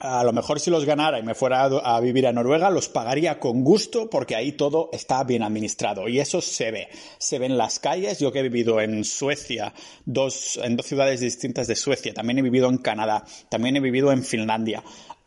a 0.00 0.22
lo 0.22 0.32
mejor 0.32 0.60
si 0.60 0.70
los 0.70 0.84
ganara 0.84 1.18
y 1.18 1.24
me 1.24 1.34
fuera 1.34 1.64
a, 1.64 2.00
vivir 2.00 2.26
a 2.26 2.32
Noruega, 2.32 2.70
los 2.70 2.88
pagaría 2.88 3.40
con 3.40 3.64
gusto 3.64 4.08
porque 4.08 4.36
ahí 4.36 4.52
todo 4.52 4.90
está 4.92 5.24
bien 5.24 5.42
administrado. 5.42 6.08
Y 6.08 6.20
eso 6.20 6.40
se 6.40 6.70
ve. 6.70 6.88
Se 7.18 7.38
ve 7.38 7.46
en 7.46 7.58
las 7.58 7.80
calles. 7.80 8.20
Yo 8.20 8.30
que 8.30 8.40
he 8.40 8.42
vivido 8.42 8.80
en 8.80 9.04
Suecia, 9.04 9.74
dos, 10.04 10.58
en 10.62 10.76
dos 10.76 10.86
ciudades 10.86 11.20
distintas 11.20 11.66
de 11.66 11.74
Suecia, 11.74 12.14
también 12.14 12.38
he 12.38 12.42
vivido 12.42 12.68
en 12.68 12.78
Canadá, 12.78 13.24
también 13.48 13.76
he 13.76 13.80
vivido 13.80 14.12
en 14.12 14.22
Finlandia. 14.22 14.84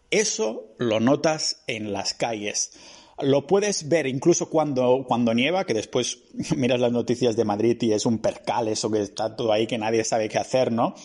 Eso 0.09 0.73
lo 0.77 0.99
notas 0.99 1.63
en 1.67 1.91
las 1.91 2.13
calles. 2.13 2.71
Lo 3.19 3.45
puedes 3.45 3.89
ver 3.89 4.07
incluso 4.07 4.49
cuando, 4.49 5.03
cuando 5.05 5.33
nieva, 5.33 5.65
que 5.65 5.73
después 5.73 6.19
miras 6.55 6.79
las 6.79 6.93
noticias 6.93 7.35
de 7.35 7.45
Madrid 7.45 7.77
y 7.81 7.91
es 7.91 8.05
un 8.05 8.19
percal 8.19 8.69
eso 8.69 8.89
que 8.89 9.01
está 9.01 9.35
todo 9.35 9.51
ahí 9.51 9.67
que 9.67 9.77
nadie 9.77 10.05
sabe 10.05 10.29
qué 10.29 10.37
hacer, 10.37 10.71
¿no? 10.71 10.95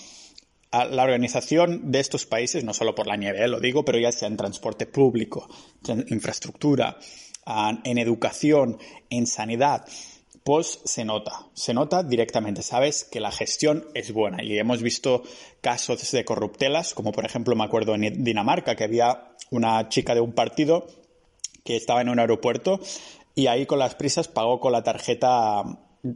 La 0.85 1.05
organización 1.05 1.91
de 1.91 2.01
estos 2.01 2.27
países, 2.27 2.65
no 2.65 2.75
solo 2.75 2.95
por 2.95 3.07
la 3.07 3.17
nieve, 3.17 3.45
eh, 3.45 3.49
lo 3.49 3.61
digo, 3.61 3.85
pero 3.85 3.99
ya 3.99 4.13
sea 4.13 4.29
en 4.29 4.37
transporte 4.37 4.87
público, 4.87 5.49
en 5.89 6.05
infraestructura, 6.09 6.99
en 7.85 7.99
educación, 7.99 8.79
en 9.09 9.27
sanidad, 9.27 9.87
pues 10.47 10.81
se 10.85 11.05
nota, 11.05 11.47
se 11.55 11.75
nota 11.75 12.03
directamente. 12.03 12.63
Sabes 12.63 13.05
que 13.05 13.21
la 13.21 13.33
gestión 13.33 13.85
es 13.95 14.13
buena 14.13 14.43
y 14.43 14.59
hemos 14.59 14.83
visto 14.83 15.23
casos 15.61 16.11
de 16.13 16.25
corruptelas, 16.25 16.95
como 16.95 17.13
por 17.13 17.25
ejemplo 17.25 17.57
me 17.57 17.65
acuerdo 17.65 17.95
en 17.95 18.23
Dinamarca 18.23 18.77
que 18.77 18.85
había 18.85 19.33
una 19.51 19.89
chica 19.89 20.15
de 20.15 20.21
un 20.21 20.33
partido 20.33 20.87
que 21.65 21.77
estaba 21.77 22.01
en 22.01 22.09
un 22.09 22.21
aeropuerto 22.21 22.81
y 23.35 23.49
ahí 23.49 23.67
con 23.67 23.81
las 23.81 23.97
prisas 23.97 24.29
pagó 24.29 24.61
con 24.61 24.71
la 24.71 24.85
tarjeta 24.85 25.65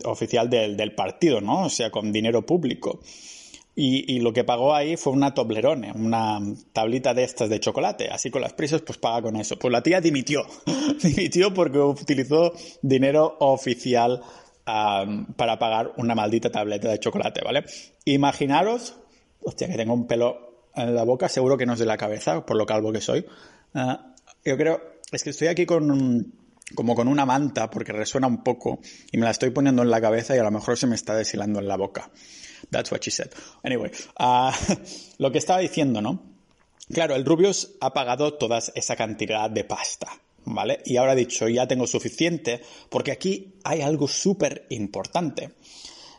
oficial 0.05 0.49
del, 0.49 0.77
del 0.77 0.95
partido, 0.95 1.41
¿no? 1.41 1.65
O 1.65 1.69
sea, 1.69 1.91
con 1.91 2.13
dinero 2.13 2.47
público. 2.47 3.01
Y, 3.75 4.19
lo 4.19 4.33
que 4.33 4.45
pagó 4.45 4.75
ahí 4.75 4.97
fue 4.97 5.13
una 5.13 5.33
Toblerone, 5.33 5.93
una 5.93 6.39
tablita 6.73 7.15
de 7.15 7.25
estas 7.25 7.49
de 7.49 7.61
chocolate. 7.61 8.09
Así 8.11 8.31
con 8.31 8.43
las 8.43 8.53
prisas, 8.53 8.83
pues 8.83 8.99
paga 8.99 9.23
con 9.23 9.37
eso. 9.37 9.59
Pues 9.59 9.73
la 9.73 9.83
tía 9.83 10.01
dimitió. 10.01 10.45
dimitió 11.03 11.55
porque 11.55 11.79
utilizó 11.79 12.53
dinero 12.83 13.37
oficial 13.41 14.21
para 14.65 15.59
pagar 15.59 15.93
una 15.97 16.15
maldita 16.15 16.51
tableta 16.51 16.91
de 16.91 16.99
chocolate, 16.99 17.41
¿vale? 17.43 17.65
Imaginaros, 18.05 18.97
hostia, 19.43 19.69
que 19.69 19.77
tengo 19.77 19.95
un 19.95 20.07
pelo 20.07 20.69
en 20.75 20.95
la 20.95 21.05
boca, 21.05 21.29
seguro 21.29 21.57
que 21.57 21.67
no 21.67 21.73
es 21.73 21.79
de 21.79 21.87
la 21.87 21.97
cabeza, 21.97 22.45
por 22.45 22.57
lo 22.57 22.67
calvo 22.67 22.93
que 22.93 23.01
soy. 23.01 23.25
Ah, 23.75 24.15
yo 24.45 24.57
creo, 24.57 24.81
es 25.11 25.25
que 25.25 25.31
estoy 25.31 25.49
aquí 25.49 25.67
con 25.67 26.33
como 26.75 26.95
con 26.95 27.09
una 27.09 27.27
manta 27.27 27.69
porque 27.69 27.93
resuena 27.93 28.29
un 28.29 28.45
poco 28.45 28.81
y 29.11 29.19
me 29.19 29.25
la 29.25 29.31
estoy 29.31 29.51
poniendo 29.51 29.83
en 29.83 29.91
la 29.91 30.01
cabeza 30.01 30.37
y 30.37 30.39
a 30.39 30.45
lo 30.45 30.51
mejor 30.53 30.79
se 30.79 30.87
me 30.87 30.95
está 30.95 31.17
deshilando 31.17 31.59
en 31.59 31.67
la 31.67 31.77
boca. 31.77 32.11
That's 32.71 32.91
what 32.91 33.01
she 33.03 33.11
said. 33.11 33.31
Anyway, 33.63 33.91
uh, 34.19 34.53
lo 35.19 35.31
que 35.31 35.39
estaba 35.39 35.61
diciendo, 35.61 36.01
¿no? 36.01 36.23
Claro, 36.93 37.15
el 37.15 37.25
Rubius 37.25 37.77
ha 37.81 37.93
pagado 37.93 38.35
toda 38.35 38.59
esa 38.59 38.97
cantidad 38.97 39.49
de 39.49 39.65
pasta, 39.65 40.09
¿vale? 40.45 40.81
Y 40.85 40.97
ahora 40.97 41.13
ha 41.13 41.17
dicho, 41.17 41.49
ya 41.49 41.69
tengo 41.69 41.87
suficiente, 41.87 42.61
porque 42.89 43.13
aquí 43.13 43.55
hay 43.63 43.81
algo 43.81 44.09
súper 44.09 44.67
importante. 44.71 45.53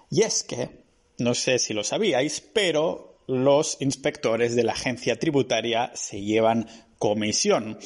Y 0.10 0.22
es 0.22 0.44
que, 0.44 0.70
no 1.18 1.34
sé 1.34 1.60
si 1.60 1.74
lo 1.74 1.84
sabíais, 1.84 2.42
pero 2.54 3.18
los 3.28 3.78
inspectores 3.82 4.56
de 4.56 4.64
la 4.64 4.74
agencia 4.74 5.20
tributaria 5.20 5.92
se 5.94 6.22
llevan 6.22 6.68
comisión. 6.98 7.78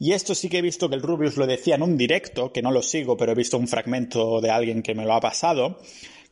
Y 0.00 0.12
esto 0.12 0.34
sí 0.34 0.48
que 0.48 0.58
he 0.58 0.62
visto 0.62 0.88
que 0.88 0.96
el 0.96 1.02
Rubius 1.02 1.36
lo 1.36 1.46
decía 1.46 1.76
en 1.76 1.82
un 1.82 1.96
directo, 1.96 2.52
que 2.52 2.62
no 2.62 2.72
lo 2.72 2.82
sigo, 2.82 3.16
pero 3.16 3.32
he 3.32 3.36
visto 3.36 3.56
un 3.56 3.68
fragmento 3.68 4.40
de 4.40 4.50
alguien 4.50 4.82
que 4.82 4.96
me 4.96 5.04
lo 5.04 5.14
ha 5.14 5.20
pasado, 5.20 5.78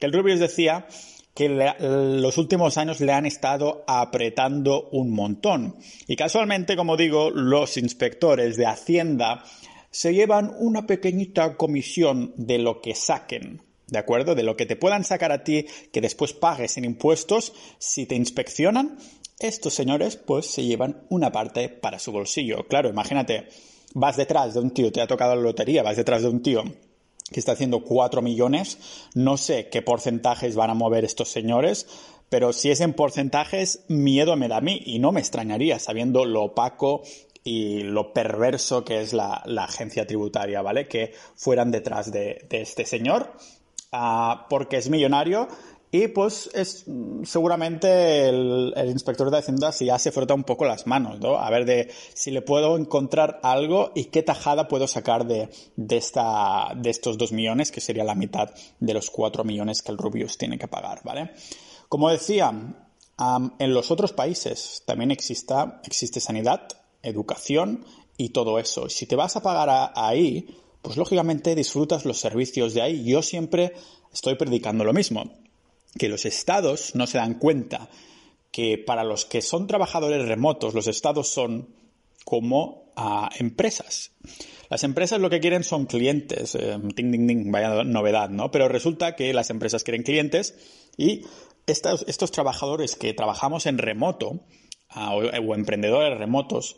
que 0.01 0.07
el 0.07 0.13
Rubius 0.13 0.41
decía 0.41 0.89
que 1.35 1.49
los 1.49 2.39
últimos 2.39 2.77
años 2.77 3.01
le 3.01 3.13
han 3.13 3.27
estado 3.27 3.85
apretando 3.87 4.89
un 4.91 5.13
montón. 5.13 5.77
Y 6.07 6.17
casualmente, 6.17 6.77
como 6.77 6.97
digo, 6.97 7.31
los 7.31 7.77
inspectores 7.77 8.57
de 8.57 8.67
Hacienda 8.67 9.45
se 9.91 10.13
llevan 10.13 10.55
una 10.59 10.87
pequeñita 10.87 11.57
comisión 11.57 12.33
de 12.37 12.59
lo 12.59 12.81
que 12.81 12.95
saquen. 12.95 13.63
¿De 13.87 13.99
acuerdo? 13.99 14.35
De 14.35 14.45
lo 14.45 14.57
que 14.57 14.67
te 14.67 14.77
puedan 14.77 15.03
sacar 15.03 15.33
a 15.33 15.43
ti 15.43 15.67
que 15.93 16.01
después 16.01 16.33
pagues 16.33 16.77
en 16.77 16.85
impuestos 16.85 17.53
si 17.79 18.07
te 18.07 18.15
inspeccionan. 18.15 18.99
Estos 19.39 19.75
señores 19.75 20.17
pues 20.17 20.47
se 20.47 20.65
llevan 20.65 21.03
una 21.09 21.33
parte 21.33 21.69
para 21.69 21.99
su 21.99 22.13
bolsillo. 22.13 22.67
Claro, 22.69 22.89
imagínate, 22.89 23.49
vas 23.95 24.17
detrás 24.17 24.55
de 24.55 24.61
un 24.61 24.71
tío, 24.71 24.93
te 24.93 25.01
ha 25.01 25.07
tocado 25.07 25.35
la 25.35 25.43
lotería, 25.43 25.83
vas 25.83 25.97
detrás 25.97 26.23
de 26.23 26.29
un 26.29 26.43
tío 26.43 26.63
que 27.33 27.41
está 27.41 27.53
haciendo 27.53 27.83
4 27.85 28.23
millones. 28.23 28.79
No 29.15 29.37
sé 29.37 29.69
qué 29.69 29.83
porcentajes 29.83 30.57
van 30.57 30.71
a 30.71 30.75
mover 30.75 31.05
estos 31.05 31.29
señores, 31.29 31.87
pero 32.29 32.53
si 32.53 32.71
es 32.71 32.81
en 32.81 32.95
porcentajes, 32.95 33.85
miedo 33.89 34.37
me 34.37 34.49
da 34.49 34.59
a 34.59 34.61
mí 34.61 34.83
y 34.87 34.99
no 34.99 35.13
me 35.13 35.21
extrañaría 35.21 35.79
sabiendo 35.79 36.25
lo 36.25 36.45
opaco 36.45 37.03
y 37.43 37.83
lo 37.83 38.13
perverso 38.13 38.85
que 38.85 39.01
es 39.01 39.13
la, 39.13 39.43
agencia 39.59 40.07
tributaria, 40.07 40.63
¿vale? 40.63 40.87
Que 40.87 41.13
fueran 41.35 41.71
detrás 41.71 42.13
de, 42.13 42.47
este 42.51 42.85
señor, 42.85 43.33
ah, 43.93 44.47
porque 44.49 44.77
es 44.77 44.91
millonario 44.91 45.49
y 45.93 46.07
pues 46.09 46.49
es 46.55 46.85
seguramente 47.25 48.29
el, 48.29 48.73
inspector 48.87 49.29
de 49.31 49.39
Hacienda 49.39 49.73
si 49.73 49.87
ya 49.87 49.99
se 49.99 50.13
frota 50.13 50.35
un 50.35 50.45
poco 50.45 50.65
las 50.65 50.87
manos, 50.87 51.19
¿no? 51.19 51.37
A 51.37 51.51
ver 51.51 51.65
de 51.65 51.91
si 52.15 52.31
le 52.31 52.43
puedo 52.43 52.77
encontrar 52.77 53.41
algo 53.43 53.91
y 53.97 54.05
qué 54.05 54.23
tajada 54.23 54.69
puedo 54.69 54.87
sacar 54.87 55.27
de, 55.27 55.49
de, 55.75 55.97
esta, 55.97 56.75
de 56.77 56.91
estos 56.91 57.19
dos 57.19 57.33
millones, 57.33 57.73
que 57.73 57.81
sería 57.81 58.05
la 58.05 58.15
mitad 58.15 58.51
de 58.79 58.95
los 58.95 59.11
cuatro 59.11 59.43
millones 59.43 59.83
que 59.83 59.91
el 59.91 59.99
Rubius 59.99 60.39
tiene 60.39 60.59
que 60.59 60.69
pagar, 60.69 61.01
¿vale? 61.03 61.33
Como 61.89 62.09
decía, 62.09 62.53
en 63.59 63.75
los 63.75 63.91
otros 63.91 64.13
países 64.13 64.85
también 64.87 65.11
exista, 65.11 65.81
existe 65.85 66.21
sanidad, 66.21 66.69
educación 67.03 67.85
y 68.17 68.29
todo 68.29 68.61
eso. 68.61 68.89
Si 68.89 69.07
te 69.07 69.17
vas 69.17 69.35
a 69.35 69.43
pagar 69.43 69.91
ahí, 69.97 70.57
pues 70.83 70.97
lógicamente 70.97 71.57
disfrutas 71.57 72.05
los 72.05 72.21
servicios 72.21 72.75
de 72.75 72.83
ahí. 72.83 73.05
Yo 73.05 73.23
siempre 73.23 73.73
estoy 74.13 74.37
predicando 74.37 74.85
lo 74.85 74.93
mismo 74.93 75.50
que 75.99 76.09
los 76.09 76.25
estados 76.25 76.95
no 76.95 77.07
se 77.07 77.19
dan 77.19 77.35
cuenta 77.35 77.89
que 78.51 78.79
para 78.79 79.05
los 79.05 79.25
que 79.25 79.43
son 79.43 79.67
trabajadores 79.67 80.27
remotos, 80.27 80.75
los 80.75 80.87
estados 80.87 81.29
son 81.29 81.69
como 82.25 82.93
ah, 82.97 83.31
empresas. 83.39 84.13
Las 84.69 84.85
empresas 84.85 85.21
lo 85.21 85.31
que 85.31 85.41
quieren 85.41 85.65
son 85.65 85.87
clientes. 85.87 86.55
Eh, 86.55 86.79
ding, 86.95 87.11
ding, 87.11 87.27
ding, 87.27 87.53
vaya 87.53 87.85
novedad, 87.85 88.31
¿no? 88.31 88.51
Pero 88.51 88.69
resulta 88.69 89.17
que 89.17 89.33
las 89.35 89.51
empresas 89.51 89.85
quieren 89.85 90.03
clientes 90.03 90.55
y 90.97 91.23
estos, 91.67 92.31
trabajadores 92.33 92.97
que 92.97 93.15
trabajamos 93.15 93.67
en 93.67 93.79
remoto 93.79 94.41
ah, 94.89 95.15
o 95.15 95.55
emprendedores 95.55 96.19
remotos, 96.19 96.77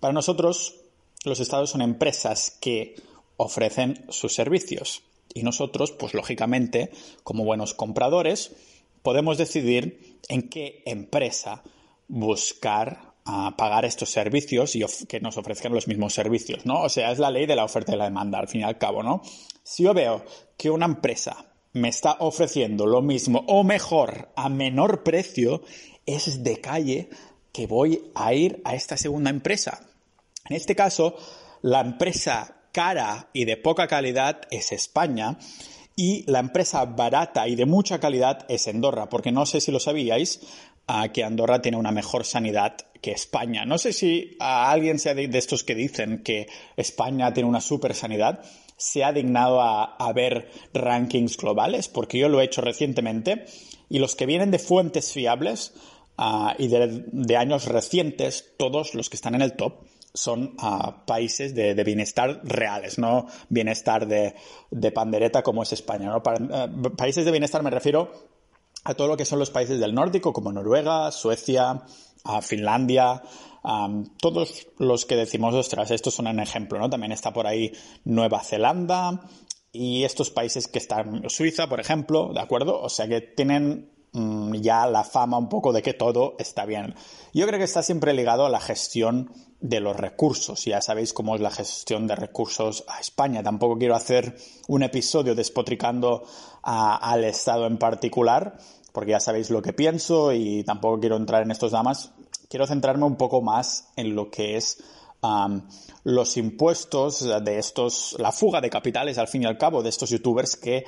para 0.00 0.12
nosotros 0.12 0.76
los 1.24 1.40
estados 1.40 1.70
son 1.70 1.82
empresas 1.82 2.56
que 2.60 2.94
ofrecen 3.36 4.04
sus 4.08 4.34
servicios. 4.34 5.02
Y 5.36 5.42
nosotros, 5.42 5.92
pues 5.92 6.14
lógicamente, 6.14 6.90
como 7.22 7.44
buenos 7.44 7.74
compradores, 7.74 8.56
podemos 9.02 9.36
decidir 9.36 10.18
en 10.30 10.48
qué 10.48 10.82
empresa 10.86 11.62
buscar 12.08 13.12
a 13.26 13.48
ah, 13.48 13.56
pagar 13.58 13.84
estos 13.84 14.08
servicios 14.08 14.74
y 14.76 14.84
que 15.06 15.20
nos 15.20 15.36
ofrezcan 15.36 15.74
los 15.74 15.88
mismos 15.88 16.14
servicios, 16.14 16.64
¿no? 16.64 16.80
O 16.80 16.88
sea, 16.88 17.10
es 17.12 17.18
la 17.18 17.30
ley 17.30 17.44
de 17.44 17.54
la 17.54 17.64
oferta 17.64 17.92
y 17.92 17.98
la 17.98 18.04
demanda, 18.04 18.38
al 18.38 18.48
fin 18.48 18.62
y 18.62 18.64
al 18.64 18.78
cabo, 18.78 19.02
¿no? 19.02 19.20
Si 19.62 19.82
yo 19.82 19.92
veo 19.92 20.24
que 20.56 20.70
una 20.70 20.86
empresa 20.86 21.44
me 21.74 21.90
está 21.90 22.16
ofreciendo 22.20 22.86
lo 22.86 23.02
mismo 23.02 23.44
o 23.46 23.62
mejor 23.62 24.30
a 24.36 24.48
menor 24.48 25.02
precio, 25.02 25.60
es 26.06 26.42
de 26.42 26.62
calle 26.62 27.10
que 27.52 27.66
voy 27.66 28.10
a 28.14 28.32
ir 28.32 28.62
a 28.64 28.74
esta 28.74 28.96
segunda 28.96 29.28
empresa. 29.28 29.86
En 30.48 30.56
este 30.56 30.74
caso, 30.74 31.14
la 31.60 31.82
empresa 31.82 32.55
cara 32.76 33.30
y 33.32 33.46
de 33.46 33.56
poca 33.56 33.86
calidad 33.86 34.42
es 34.50 34.70
España 34.70 35.38
y 35.96 36.30
la 36.30 36.40
empresa 36.40 36.84
barata 36.84 37.48
y 37.48 37.56
de 37.56 37.64
mucha 37.64 37.98
calidad 38.00 38.44
es 38.50 38.68
Andorra, 38.68 39.08
porque 39.08 39.32
no 39.32 39.46
sé 39.46 39.62
si 39.62 39.72
lo 39.72 39.80
sabíais, 39.80 40.40
ah, 40.86 41.08
que 41.08 41.24
Andorra 41.24 41.62
tiene 41.62 41.78
una 41.78 41.90
mejor 41.90 42.26
sanidad 42.26 42.76
que 43.00 43.12
España. 43.12 43.64
No 43.64 43.78
sé 43.78 43.94
si 43.94 44.36
a 44.40 44.70
alguien 44.70 44.98
sea 44.98 45.14
de, 45.14 45.24
estos 45.32 45.64
que 45.64 45.74
dicen 45.74 46.22
que 46.22 46.48
España 46.76 47.32
tiene 47.32 47.48
una 47.48 47.62
super 47.62 47.94
sanidad 47.94 48.44
se 48.76 49.04
ha 49.04 49.12
dignado 49.14 49.62
a, 49.62 50.12
ver 50.12 50.50
rankings 50.74 51.38
globales, 51.38 51.88
porque 51.88 52.18
yo 52.18 52.28
lo 52.28 52.42
he 52.42 52.44
hecho 52.44 52.60
recientemente 52.60 53.46
y 53.88 54.00
los 54.00 54.14
que 54.16 54.26
vienen 54.26 54.50
de 54.50 54.58
fuentes 54.58 55.12
fiables 55.12 55.72
ah, 56.18 56.54
y 56.58 56.68
de 56.68 57.36
años 57.38 57.64
recientes, 57.64 58.52
todos 58.58 58.94
los 58.94 59.08
que 59.08 59.16
están 59.16 59.34
en 59.34 59.40
el 59.40 59.54
top, 59.54 59.76
son 60.16 60.54
ah, 60.58 61.04
países 61.06 61.54
de, 61.54 61.74
bienestar 61.84 62.40
reales, 62.42 62.98
no 62.98 63.26
bienestar 63.48 64.08
de, 64.08 64.34
pandereta 64.92 65.42
como 65.42 65.62
es 65.62 65.72
España. 65.72 66.12
Eh, 66.16 66.90
países 66.96 67.24
de 67.24 67.30
bienestar 67.30 67.62
me 67.62 67.70
refiero 67.70 68.10
a 68.84 68.94
todo 68.94 69.08
lo 69.08 69.16
que 69.16 69.24
son 69.24 69.38
los 69.38 69.50
países 69.50 69.78
del 69.80 69.94
nórdico, 69.94 70.32
como 70.32 70.52
Noruega, 70.52 71.10
Suecia, 71.10 71.82
Finlandia, 72.40 73.22
todos 74.20 74.68
los 74.78 75.06
que 75.06 75.16
decimos, 75.16 75.54
ostras, 75.54 75.90
estos 75.90 76.14
son 76.14 76.28
un 76.28 76.40
ejemplo, 76.40 76.78
¿no? 76.78 76.88
También 76.88 77.12
está 77.12 77.32
por 77.32 77.46
ahí 77.46 77.72
Nueva 78.04 78.42
Zelanda 78.44 79.20
y 79.72 80.04
estos 80.04 80.30
países 80.30 80.68
que 80.68 80.78
están, 80.78 81.28
Suiza, 81.28 81.68
por 81.68 81.80
ejemplo, 81.80 82.32
¿de 82.32 82.40
acuerdo? 82.40 82.80
O 82.80 82.88
sea 82.88 83.08
que 83.08 83.20
tienen 83.20 83.90
mm, 84.12 84.54
ya 84.56 84.86
la 84.86 85.04
fama 85.04 85.36
un 85.36 85.48
poco 85.48 85.72
de 85.72 85.82
que 85.82 85.94
todo 85.94 86.36
está 86.38 86.64
bien. 86.64 86.94
Yo 87.34 87.46
creo 87.46 87.58
que 87.58 87.64
está 87.64 87.82
siempre 87.82 88.14
ligado 88.14 88.46
a 88.46 88.50
la 88.50 88.60
gestión 88.60 89.32
de 89.60 89.80
los 89.80 89.96
recursos. 89.96 90.64
Ya 90.64 90.80
sabéis 90.80 91.12
cómo 91.12 91.34
es 91.34 91.40
la 91.40 91.50
gestión 91.50 92.06
de 92.06 92.16
recursos 92.16 92.84
a 92.88 93.00
España. 93.00 93.42
Tampoco 93.42 93.78
quiero 93.78 93.94
hacer 93.94 94.36
un 94.68 94.82
episodio 94.82 95.34
despotricando 95.34 96.24
al 96.62 97.24
Estado 97.24 97.66
en 97.66 97.78
particular, 97.78 98.58
porque 98.92 99.12
ya 99.12 99.20
sabéis 99.20 99.50
lo 99.50 99.62
que 99.62 99.72
pienso 99.72 100.32
y 100.32 100.64
tampoco 100.64 101.00
quiero 101.00 101.16
entrar 101.16 101.42
en 101.42 101.50
estos 101.50 101.72
damas. 101.72 102.12
Quiero 102.48 102.66
centrarme 102.66 103.04
un 103.04 103.16
poco 103.16 103.42
más 103.42 103.88
en 103.96 104.14
lo 104.14 104.30
que 104.30 104.56
es 104.56 104.82
los 106.04 106.36
impuestos 106.36 107.26
de 107.44 107.58
estos, 107.58 108.14
la 108.18 108.30
fuga 108.30 108.60
de 108.60 108.70
capitales 108.70 109.18
al 109.18 109.28
fin 109.28 109.42
y 109.42 109.46
al 109.46 109.58
cabo 109.58 109.82
de 109.82 109.88
estos 109.88 110.10
youtubers 110.10 110.56
que 110.56 110.84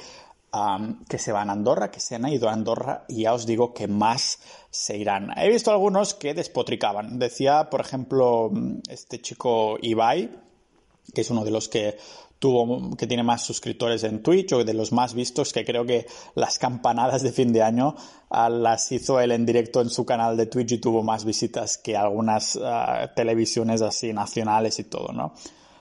que 1.08 1.18
se 1.18 1.32
van 1.32 1.50
a 1.50 1.52
Andorra, 1.52 1.90
que 1.90 2.00
se 2.00 2.14
han 2.14 2.26
ido 2.28 2.48
a 2.48 2.52
Andorra 2.52 3.04
y 3.08 3.22
ya 3.22 3.34
os 3.34 3.46
digo 3.46 3.74
que 3.74 3.86
más 3.86 4.38
se 4.70 4.96
irán. 4.96 5.30
He 5.36 5.48
visto 5.48 5.70
algunos 5.70 6.14
que 6.14 6.34
despotricaban. 6.34 7.18
Decía, 7.18 7.68
por 7.70 7.80
ejemplo, 7.80 8.50
este 8.88 9.20
chico 9.20 9.76
Ibai, 9.80 10.30
que 11.14 11.20
es 11.20 11.30
uno 11.30 11.44
de 11.44 11.50
los 11.50 11.68
que 11.68 11.98
tuvo, 12.38 12.96
que 12.96 13.06
tiene 13.06 13.22
más 13.22 13.42
suscriptores 13.42 14.04
en 14.04 14.22
Twitch 14.22 14.52
o 14.52 14.64
de 14.64 14.74
los 14.74 14.92
más 14.92 15.14
vistos, 15.14 15.52
que 15.52 15.64
creo 15.64 15.84
que 15.84 16.06
las 16.34 16.58
campanadas 16.58 17.22
de 17.22 17.32
fin 17.32 17.52
de 17.52 17.62
año 17.62 17.96
ah, 18.30 18.48
las 18.48 18.90
hizo 18.92 19.20
él 19.20 19.32
en 19.32 19.44
directo 19.44 19.80
en 19.80 19.90
su 19.90 20.06
canal 20.06 20.36
de 20.36 20.46
Twitch 20.46 20.72
y 20.72 20.78
tuvo 20.78 21.02
más 21.02 21.24
visitas 21.24 21.78
que 21.78 21.96
algunas 21.96 22.58
ah, 22.62 23.10
televisiones 23.14 23.82
así 23.82 24.12
nacionales 24.12 24.78
y 24.78 24.84
todo, 24.84 25.12
¿no? 25.12 25.34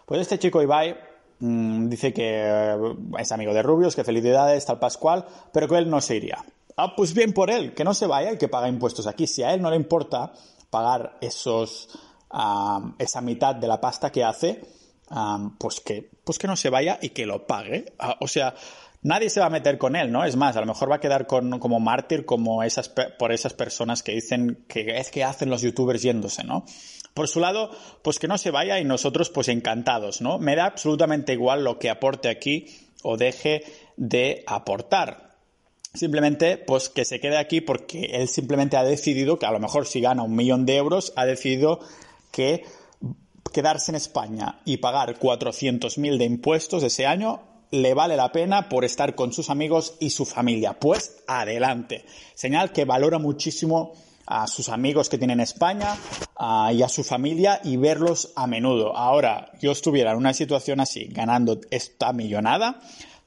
Pues 0.05 0.21
este 0.21 0.39
chico 0.39 0.61
Ibai 0.61 0.95
Mm, 1.39 1.89
dice 1.89 2.13
que 2.13 2.41
eh, 2.43 2.77
es 3.19 3.31
amigo 3.31 3.53
de 3.53 3.63
Rubios, 3.63 3.95
que 3.95 4.03
felicidades, 4.03 4.65
tal 4.65 4.79
Pascual, 4.79 5.25
pero 5.51 5.67
que 5.67 5.77
él 5.77 5.89
no 5.89 6.01
se 6.01 6.15
iría. 6.15 6.43
Ah, 6.75 6.95
pues 6.95 7.13
bien 7.13 7.33
por 7.33 7.49
él, 7.49 7.73
que 7.73 7.83
no 7.83 7.93
se 7.93 8.07
vaya 8.07 8.31
y 8.31 8.37
que 8.37 8.47
paga 8.47 8.67
impuestos 8.67 9.07
aquí. 9.07 9.27
Si 9.27 9.43
a 9.43 9.53
él 9.53 9.61
no 9.61 9.69
le 9.69 9.75
importa 9.75 10.31
pagar 10.69 11.17
esos, 11.21 11.89
esa 12.99 13.21
mitad 13.21 13.55
de 13.55 13.67
la 13.67 13.81
pasta 13.81 14.11
que 14.11 14.23
hace, 14.23 14.61
pues, 15.57 15.79
que, 15.79 16.11
pues 16.23 16.37
que 16.37 16.47
no 16.47 16.55
se 16.55 16.69
vaya 16.69 16.99
y 17.01 17.09
que 17.09 17.25
lo 17.25 17.47
pague. 17.47 17.93
Ah, 17.97 18.17
o 18.19 18.27
sea, 18.27 18.53
nadie 19.01 19.29
se 19.29 19.39
va 19.39 19.47
a 19.47 19.49
meter 19.49 19.77
con 19.77 19.95
él, 19.95 20.11
¿no? 20.11 20.23
Es 20.23 20.35
más, 20.35 20.55
a 20.55 20.59
lo 20.59 20.67
mejor 20.67 20.91
va 20.91 20.97
a 20.97 20.99
quedar 20.99 21.25
con, 21.25 21.59
como 21.59 21.79
mártir 21.79 22.25
como 22.25 22.61
esas, 22.61 22.89
por 22.89 23.31
esas 23.31 23.53
personas 23.53 24.03
que 24.03 24.11
dicen 24.11 24.65
que 24.67 24.97
es 24.97 25.09
que 25.09 25.23
hacen 25.23 25.49
los 25.49 25.61
youtubers 25.61 26.01
yéndose, 26.01 26.43
¿no? 26.43 26.65
Por 27.17 27.27
su 27.27 27.39
lado, 27.39 27.71
pues 28.03 28.19
que 28.19 28.27
no 28.27 28.37
se 28.37 28.51
vaya 28.51 28.79
y 28.79 28.85
nosotros 28.85 29.31
pues 29.31 29.47
encantados, 29.47 30.21
¿no? 30.21 30.37
Me 30.37 30.55
da 30.55 30.65
absolutamente 30.65 31.33
igual 31.33 31.63
lo 31.63 31.79
que 31.79 31.89
aporte 31.89 32.29
aquí 32.29 32.67
o 33.01 33.17
deje 33.17 33.63
de 33.95 34.43
aportar. 34.45 35.31
Simplemente, 35.95 36.59
pues 36.59 36.89
que 36.89 37.05
se 37.05 37.19
quede 37.19 37.37
aquí 37.37 37.59
porque 37.59 38.11
él 38.13 38.27
simplemente 38.27 38.77
ha 38.77 38.83
decidido 38.83 39.39
que 39.39 39.47
a 39.47 39.51
lo 39.51 39.59
mejor 39.59 39.87
si 39.87 39.99
gana 39.99 40.21
un 40.21 40.35
millón 40.35 40.67
de 40.67 40.75
euros, 40.75 41.11
ha 41.15 41.25
decidido 41.25 41.79
que 42.31 42.65
quedarse 43.51 43.89
en 43.89 43.95
España 43.95 44.59
y 44.63 44.77
pagar 44.77 45.17
400.000 45.17 46.19
de 46.19 46.25
impuestos 46.25 46.83
ese 46.83 47.07
año 47.07 47.41
le 47.71 47.95
vale 47.95 48.15
la 48.15 48.31
pena 48.31 48.69
por 48.69 48.85
estar 48.85 49.15
con 49.15 49.33
sus 49.33 49.49
amigos 49.49 49.95
y 49.99 50.11
su 50.11 50.23
familia. 50.23 50.79
Pues 50.79 51.23
adelante. 51.25 52.05
Señal 52.35 52.71
que 52.71 52.85
valora 52.85 53.17
muchísimo 53.17 53.93
a 54.27 54.45
sus 54.47 54.69
amigos 54.69 55.09
que 55.09 55.17
tienen 55.17 55.39
en 55.39 55.43
España 55.43 55.95
y 56.71 56.83
a 56.83 56.89
su 56.89 57.03
familia 57.03 57.61
y 57.63 57.77
verlos 57.77 58.33
a 58.35 58.45
menudo. 58.45 58.95
Ahora, 58.95 59.51
yo 59.59 59.71
estuviera 59.71 60.11
en 60.11 60.17
una 60.17 60.33
situación 60.33 60.79
así, 60.79 61.05
ganando 61.05 61.59
esta 61.71 62.13
millonada, 62.13 62.79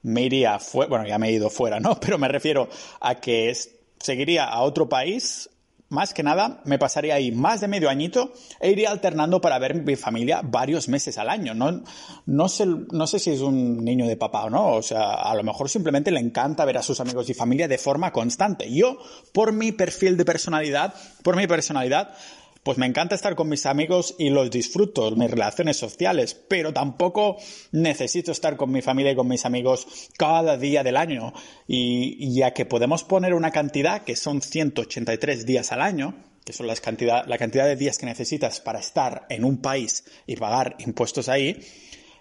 me 0.03 0.23
iría 0.23 0.59
fuera, 0.59 0.89
bueno, 0.89 1.07
ya 1.07 1.19
me 1.19 1.29
he 1.29 1.33
ido 1.33 1.51
fuera, 1.51 1.81
¿no? 1.81 1.99
Pero 2.01 2.19
me 2.19 2.29
refiero 2.29 2.69
a 3.01 3.17
que 3.17 3.53
seguiría 3.99 4.45
a 4.45 4.61
otro 4.63 4.89
país 4.89 5.51
más 5.91 6.15
que 6.15 6.23
nada, 6.23 6.63
me 6.65 6.79
pasaría 6.79 7.17
ahí 7.17 7.33
más 7.33 7.61
de 7.61 7.69
medio 7.69 7.91
añito 7.91 8.33
e 8.61 8.71
iría 8.71 8.91
alternando 8.91 9.41
para 9.41 9.59
ver 9.59 9.75
mi 9.75 9.97
familia 9.97 10.41
varios 10.43 10.89
meses 10.89 11.19
al 11.19 11.29
año. 11.29 11.53
No, 11.53 11.83
no, 12.27 12.49
sé, 12.49 12.65
no 12.67 13.07
sé 13.09 13.19
si 13.19 13.31
es 13.31 13.41
un 13.41 13.85
niño 13.85 14.07
de 14.07 14.17
papá 14.17 14.45
o 14.45 14.51
no, 14.51 14.69
o 14.77 14.83
sea, 14.83 15.15
a 15.15 15.35
lo 15.35 15.43
mejor 15.43 15.69
simplemente 15.69 16.13
le 16.13 16.21
encanta 16.21 16.65
ver 16.65 16.79
a 16.79 16.83
sus 16.83 17.01
amigos 17.01 17.29
y 17.29 17.35
familia 17.35 17.67
de 17.67 17.77
forma 17.77 18.13
constante. 18.13 18.73
Yo, 18.73 18.99
por 19.33 19.53
mi 19.53 19.73
perfil 19.73 20.17
de 20.17 20.25
personalidad, 20.25 20.95
por 21.25 21.37
mi 21.37 21.49
personalidad, 21.49 22.15
pues 22.63 22.77
me 22.77 22.87
encanta 22.87 23.15
estar 23.15 23.35
con 23.37 23.49
mis 23.49 23.65
amigos 23.67 24.15
y 24.19 24.31
los 24.31 24.51
disfruto, 24.51 25.11
mis 25.13 25.31
relaciones 25.31 25.77
sociales, 25.77 26.35
pero 26.35 26.73
tampoco 26.73 27.39
necesito 27.73 28.33
estar 28.33 28.57
con 28.57 28.71
mi 28.71 28.83
familia 28.83 29.13
y 29.13 29.17
con 29.17 29.29
mis 29.29 29.47
amigos 29.47 30.11
cada 30.19 30.57
día 30.57 30.83
del 30.83 30.97
año. 30.97 31.33
Y 31.67 32.35
ya 32.35 32.53
que 32.53 32.67
podemos 32.67 33.05
poner 33.05 33.35
una 33.35 33.51
cantidad 33.51 34.03
que 34.03 34.17
son 34.17 34.43
183 34.43 35.47
días 35.47 35.73
al 35.73 35.81
año, 35.81 36.15
que 36.45 36.53
son 36.53 36.67
las 36.67 36.81
cantidad, 36.81 37.27
la 37.27 37.39
cantidad 37.39 37.67
de 37.67 37.77
días 37.77 37.99
que 37.99 38.07
necesitas 38.07 38.61
para 38.61 38.81
estar 38.81 39.27
en 39.29 39.45
un 39.45 39.59
país 39.59 40.05
y 40.27 40.37
pagar 40.37 40.77
impuestos 40.81 41.29
ahí, 41.29 41.57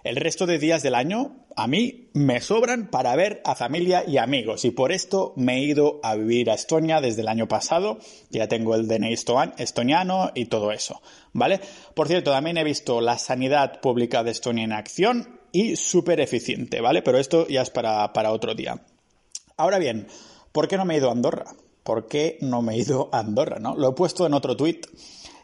el 0.04 0.16
resto 0.16 0.46
de 0.46 0.60
días 0.60 0.82
del 0.82 0.96
año 0.96 1.36
a 1.56 1.68
mí 1.68 2.10
me 2.14 2.40
sobran 2.40 2.88
para 2.88 3.16
ver 3.16 3.42
a 3.44 3.56
familia 3.56 4.04
y 4.08 4.18
amigos 4.18 4.64
y 4.64 4.72
por 4.72 4.94
esto 4.94 5.34
me 5.36 5.58
he 5.58 5.60
ido 5.60 6.00
a 6.04 6.16
vivir 6.16 6.50
a 6.50 6.54
Estonia 6.54 7.02
desde 7.02 7.22
el 7.22 7.28
año 7.28 7.48
pasado. 7.48 8.00
Ya 8.30 8.48
tengo 8.48 8.76
el 8.76 8.88
DNI 8.88 9.14
estoniano 9.58 10.32
y 10.36 10.46
todo 10.46 10.72
eso, 10.72 11.02
¿vale? 11.34 11.60
Por 11.96 12.08
cierto, 12.08 12.32
también 12.32 12.58
he 12.58 12.64
visto 12.64 13.02
la 13.02 13.18
sanidad 13.18 13.82
pública 13.82 14.24
de 14.24 14.32
Estonia 14.32 14.64
en 14.64 14.72
acción 14.72 15.40
y 15.52 15.76
súper 15.76 16.22
eficiente, 16.22 16.80
¿vale? 16.80 17.02
Pero 17.02 17.18
esto 17.18 17.48
ya 17.48 17.62
es 17.62 17.70
para, 17.70 18.14
para 18.14 18.32
otro 18.32 18.56
día. 18.56 18.82
Ahora 19.58 19.80
bien, 19.80 20.08
¿por 20.54 20.70
qué 20.70 20.78
no 20.78 20.86
me 20.86 20.96
he 20.96 20.98
ido 20.98 21.10
a 21.10 21.14
Andorra? 21.14 21.46
¿Por 21.84 22.08
qué 22.08 22.38
no 22.40 22.62
me 22.62 22.76
he 22.76 22.78
ido 22.78 23.10
a 23.12 23.20
Andorra, 23.20 23.60
no? 23.60 23.76
Lo 23.76 23.90
he 23.90 23.94
puesto 23.94 24.26
en 24.26 24.34
otro 24.34 24.56
tuit 24.56 24.86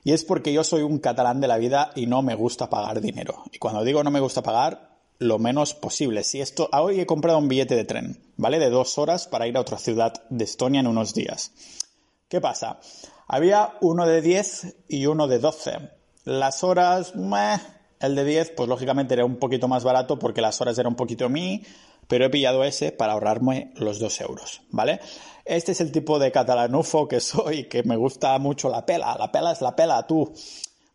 y 0.06 0.14
es 0.14 0.24
porque 0.24 0.54
yo 0.54 0.64
soy 0.64 0.84
un 0.84 1.00
catalán 1.00 1.42
de 1.42 1.48
la 1.48 1.58
vida 1.58 1.92
y 1.96 2.06
no 2.06 2.22
me 2.22 2.36
gusta 2.36 2.70
pagar 2.70 3.02
dinero. 3.02 3.44
Y 3.52 3.58
cuando 3.58 3.84
digo 3.84 4.04
no 4.04 4.12
me 4.12 4.20
gusta 4.20 4.44
pagar, 4.44 5.00
lo 5.18 5.40
menos 5.40 5.74
posible. 5.74 6.24
Si 6.24 6.40
esto, 6.40 6.70
hoy 6.72 7.00
he 7.00 7.08
comprado 7.08 7.40
un 7.40 7.48
billete 7.48 7.76
de 7.76 7.86
tren, 7.86 8.22
¿vale? 8.38 8.60
De 8.60 8.70
dos 8.70 9.00
horas 9.00 9.28
para 9.28 9.48
ir 9.48 9.58
a 9.58 9.62
otra 9.62 9.80
ciudad 9.80 10.14
de 10.30 10.44
Estonia 10.44 10.82
en 10.82 10.88
unos 10.88 11.16
días. 11.16 11.52
¿Qué 12.30 12.40
pasa? 12.40 12.80
Había 13.28 13.74
uno 13.82 14.06
de 14.06 14.22
10 14.22 14.76
y 14.88 15.08
uno 15.08 15.28
de 15.28 15.40
12. 15.40 15.72
Las 16.24 16.64
horas, 16.64 17.16
meh, 17.16 17.60
el 18.00 18.14
de 18.14 18.26
10, 18.26 18.52
pues 18.52 18.70
lógicamente 18.70 19.16
era 19.16 19.26
un 19.26 19.38
poquito 19.38 19.68
más 19.68 19.84
barato 19.84 20.20
porque 20.20 20.40
las 20.40 20.62
horas 20.62 20.78
eran 20.78 20.92
un 20.92 20.98
poquito 20.98 21.30
mí, 21.30 21.64
pero 22.08 22.26
he 22.26 22.30
pillado 22.30 22.64
ese 22.64 22.92
para 22.92 23.14
ahorrarme 23.14 23.74
los 23.78 23.98
2 23.98 24.22
euros, 24.22 24.62
¿vale? 24.70 25.00
Este 25.46 25.74
es 25.74 25.82
el 25.82 25.92
tipo 25.92 26.18
de 26.18 26.32
catalanufo 26.32 27.08
que 27.08 27.20
soy, 27.20 27.66
que 27.66 27.84
me 27.84 27.96
gusta 27.96 28.38
mucho 28.40 28.68
la 28.70 28.86
pela. 28.86 29.16
La 29.18 29.32
pela 29.32 29.52
es 29.52 29.62
la 29.62 29.76
pela, 29.76 30.06
tú. 30.08 30.34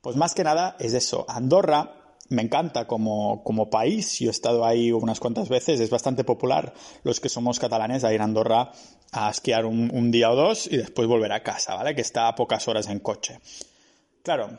Pues 0.03 0.17
más 0.17 0.35
que 0.35 0.43
nada 0.43 0.77
es 0.81 0.93
eso. 0.93 1.25
Andorra 1.29 1.95
me 2.31 2.43
encanta 2.43 2.87
como, 2.87 3.45
como 3.45 3.71
país. 3.71 4.19
Yo 4.19 4.29
he 4.29 4.31
estado 4.31 4.65
ahí 4.65 4.91
unas 4.91 5.21
cuantas 5.21 5.49
veces. 5.49 5.79
Es 5.79 5.91
bastante 5.91 6.25
popular 6.25 6.75
los 7.05 7.21
que 7.21 7.29
somos 7.29 7.61
catalanes 7.61 8.03
a 8.03 8.13
ir 8.13 8.21
a 8.21 8.25
Andorra 8.25 8.73
a 9.13 9.31
esquiar 9.31 9.67
un, 9.67 10.11
día 10.11 10.31
o 10.31 10.37
dos 10.37 10.67
y 10.67 10.77
después 10.77 11.07
volver 11.07 11.33
a 11.33 11.43
casa, 11.43 11.75
¿vale? 11.75 11.95
Que 11.95 12.01
está 12.01 12.29
a 12.29 12.35
pocas 12.35 12.67
horas 12.69 12.89
en 12.89 13.01
coche. 13.01 13.41
Claro. 14.23 14.59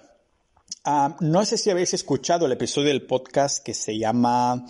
Ah, 0.83 1.15
no 1.19 1.45
sé 1.45 1.57
si 1.57 1.69
habéis 1.69 1.93
escuchado 1.93 2.45
el 2.45 2.51
episodio 2.53 2.89
del 2.89 3.05
podcast 3.05 3.63
que 3.63 3.73
se 3.73 3.97
llama 3.97 4.65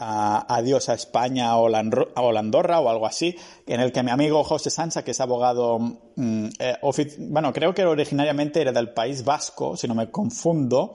Adiós 0.00 0.88
a 0.88 0.94
España 0.94 1.56
o 1.56 1.68
la, 1.68 1.80
Andorra 1.80 2.78
o 2.78 2.88
algo 2.88 3.06
así, 3.06 3.34
en 3.66 3.80
el 3.80 3.90
que 3.90 4.04
mi 4.04 4.12
amigo 4.12 4.44
José 4.44 4.70
Sansa, 4.70 5.02
que 5.02 5.10
es 5.10 5.20
abogado, 5.20 5.78
mm, 6.14 6.46
eh, 6.60 6.76
bueno, 7.18 7.52
creo 7.52 7.74
que 7.74 7.84
originariamente 7.84 8.60
era 8.60 8.70
del 8.70 8.90
País 8.90 9.24
Vasco, 9.24 9.76
si 9.76 9.88
no 9.88 9.96
me 9.96 10.08
confundo, 10.10 10.94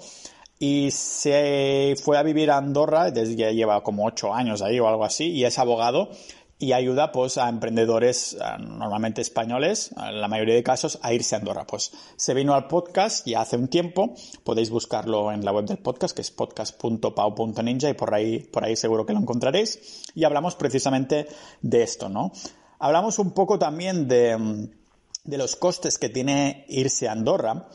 y 0.57 0.89
se 0.91 1.95
fue 2.01 2.17
a 2.17 2.23
vivir 2.23 2.49
a 2.49 2.57
Andorra, 2.57 3.11
desde 3.11 3.35
ya 3.35 3.51
lleva 3.51 3.83
como 3.83 4.05
ocho 4.05 4.33
años 4.33 4.61
ahí 4.61 4.79
o 4.79 4.87
algo 4.87 5.03
así, 5.03 5.31
y 5.31 5.43
es 5.43 5.59
abogado 5.59 6.09
y 6.63 6.71
ayuda 6.71 7.11
pues 7.11 7.37
a 7.37 7.49
emprendedores 7.49 8.37
normalmente 8.57 9.21
españoles, 9.21 9.91
en 9.97 10.21
la 10.21 10.29
mayoría 10.29 10.55
de 10.55 10.63
casos, 10.63 10.97
a 11.01 11.11
irse 11.11 11.35
a 11.35 11.39
Andorra. 11.39 11.67
Pues 11.67 11.91
se 12.15 12.33
vino 12.33 12.53
al 12.53 12.67
podcast 12.67 13.27
ya 13.27 13.41
hace 13.41 13.57
un 13.57 13.67
tiempo, 13.67 14.13
podéis 14.45 14.69
buscarlo 14.69 15.33
en 15.33 15.43
la 15.43 15.51
web 15.51 15.65
del 15.65 15.79
podcast, 15.79 16.15
que 16.15 16.21
es 16.21 16.31
podcast.pau.ninja 16.31 17.89
y 17.89 17.93
por 17.95 18.13
ahí, 18.13 18.39
por 18.39 18.63
ahí 18.63 18.77
seguro 18.77 19.05
que 19.05 19.11
lo 19.11 19.19
encontraréis. 19.19 20.03
Y 20.15 20.23
hablamos 20.23 20.55
precisamente 20.55 21.27
de 21.61 21.83
esto, 21.83 22.07
¿no? 22.07 22.31
Hablamos 22.79 23.19
un 23.19 23.31
poco 23.31 23.59
también 23.59 24.07
de, 24.07 24.69
de 25.25 25.37
los 25.37 25.57
costes 25.57 25.97
que 25.97 26.07
tiene 26.07 26.63
irse 26.69 27.09
a 27.09 27.11
Andorra. 27.11 27.67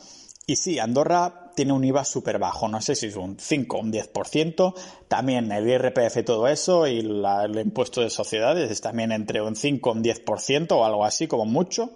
Y 0.47 0.55
sí, 0.55 0.79
Andorra 0.79 1.48
tiene 1.59 1.73
un 1.73 1.83
IVA 1.83 2.05
súper 2.05 2.39
bajo, 2.39 2.69
no 2.69 2.79
sé 2.79 2.95
si 2.95 3.07
es 3.07 3.17
un 3.17 3.37
5 3.37 3.75
o 3.75 3.81
un 3.81 3.91
10%, 3.91 4.73
también 5.09 5.51
el 5.51 5.67
IRPF 5.67 6.23
todo 6.23 6.47
eso 6.47 6.87
y 6.87 6.99
el 6.99 7.59
impuesto 7.59 7.99
de 7.99 8.09
sociedades 8.09 8.71
es 8.71 8.79
también 8.79 9.11
entre 9.11 9.41
un 9.41 9.57
5 9.57 9.89
o 9.89 9.91
un 9.91 10.01
10% 10.01 10.71
o 10.71 10.85
algo 10.85 11.03
así 11.03 11.27
como 11.27 11.43
mucho. 11.43 11.91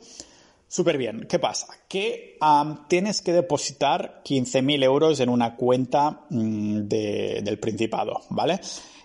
Súper 0.67 0.97
bien. 0.97 1.27
¿Qué 1.29 1.39
pasa? 1.39 1.67
Que 1.87 2.37
tienes 2.89 3.21
que 3.21 3.31
depositar 3.31 4.21
15.000 4.25 4.83
euros 4.83 5.21
en 5.21 5.29
una 5.29 5.55
cuenta 5.55 6.25
mm, 6.29 6.81
del 6.81 7.57
Principado, 7.57 8.19
¿vale? 8.31 8.59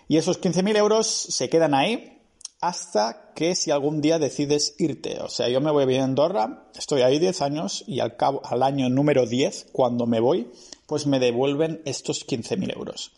Y 0.09 0.17
esos 0.17 0.41
15.000 0.41 0.75
euros 0.75 1.07
se 1.07 1.47
quedan 1.47 1.73
ahí 1.73 2.18
hasta 2.61 3.31
que 3.35 3.55
si 3.55 3.71
algún 3.71 4.01
día 4.01 4.19
decides 4.19 4.75
irte. 4.79 5.19
O 5.21 5.29
sea, 5.29 5.47
yo 5.49 5.61
me 5.61 5.71
voy 5.71 5.95
a 5.95 6.01
a 6.01 6.03
Andorra, 6.03 6.69
estoy 6.75 7.01
ahí 7.01 7.19
10 7.19 7.41
años 7.41 7.83
y 7.87 7.99
al, 8.01 8.15
al 8.43 8.63
año 8.63 8.89
número 8.89 9.25
10, 9.25 9.67
cuando 9.71 10.05
me 10.05 10.19
voy, 10.19 10.51
pues 10.85 11.07
me 11.07 11.19
devuelven 11.19 11.81
estos 11.85 12.27
15.000 12.27 12.75
euros. 12.75 13.11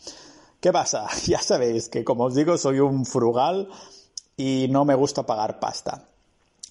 ¿Qué 0.59 0.71
pasa? 0.71 1.07
Ya 1.25 1.41
sabéis 1.41 1.89
que, 1.89 2.03
como 2.03 2.25
os 2.25 2.35
digo, 2.35 2.57
soy 2.57 2.79
un 2.79 3.05
frugal 3.05 3.69
y 4.37 4.67
no 4.69 4.85
me 4.85 4.95
gusta 4.95 5.25
pagar 5.25 5.59
pasta. 5.59 6.10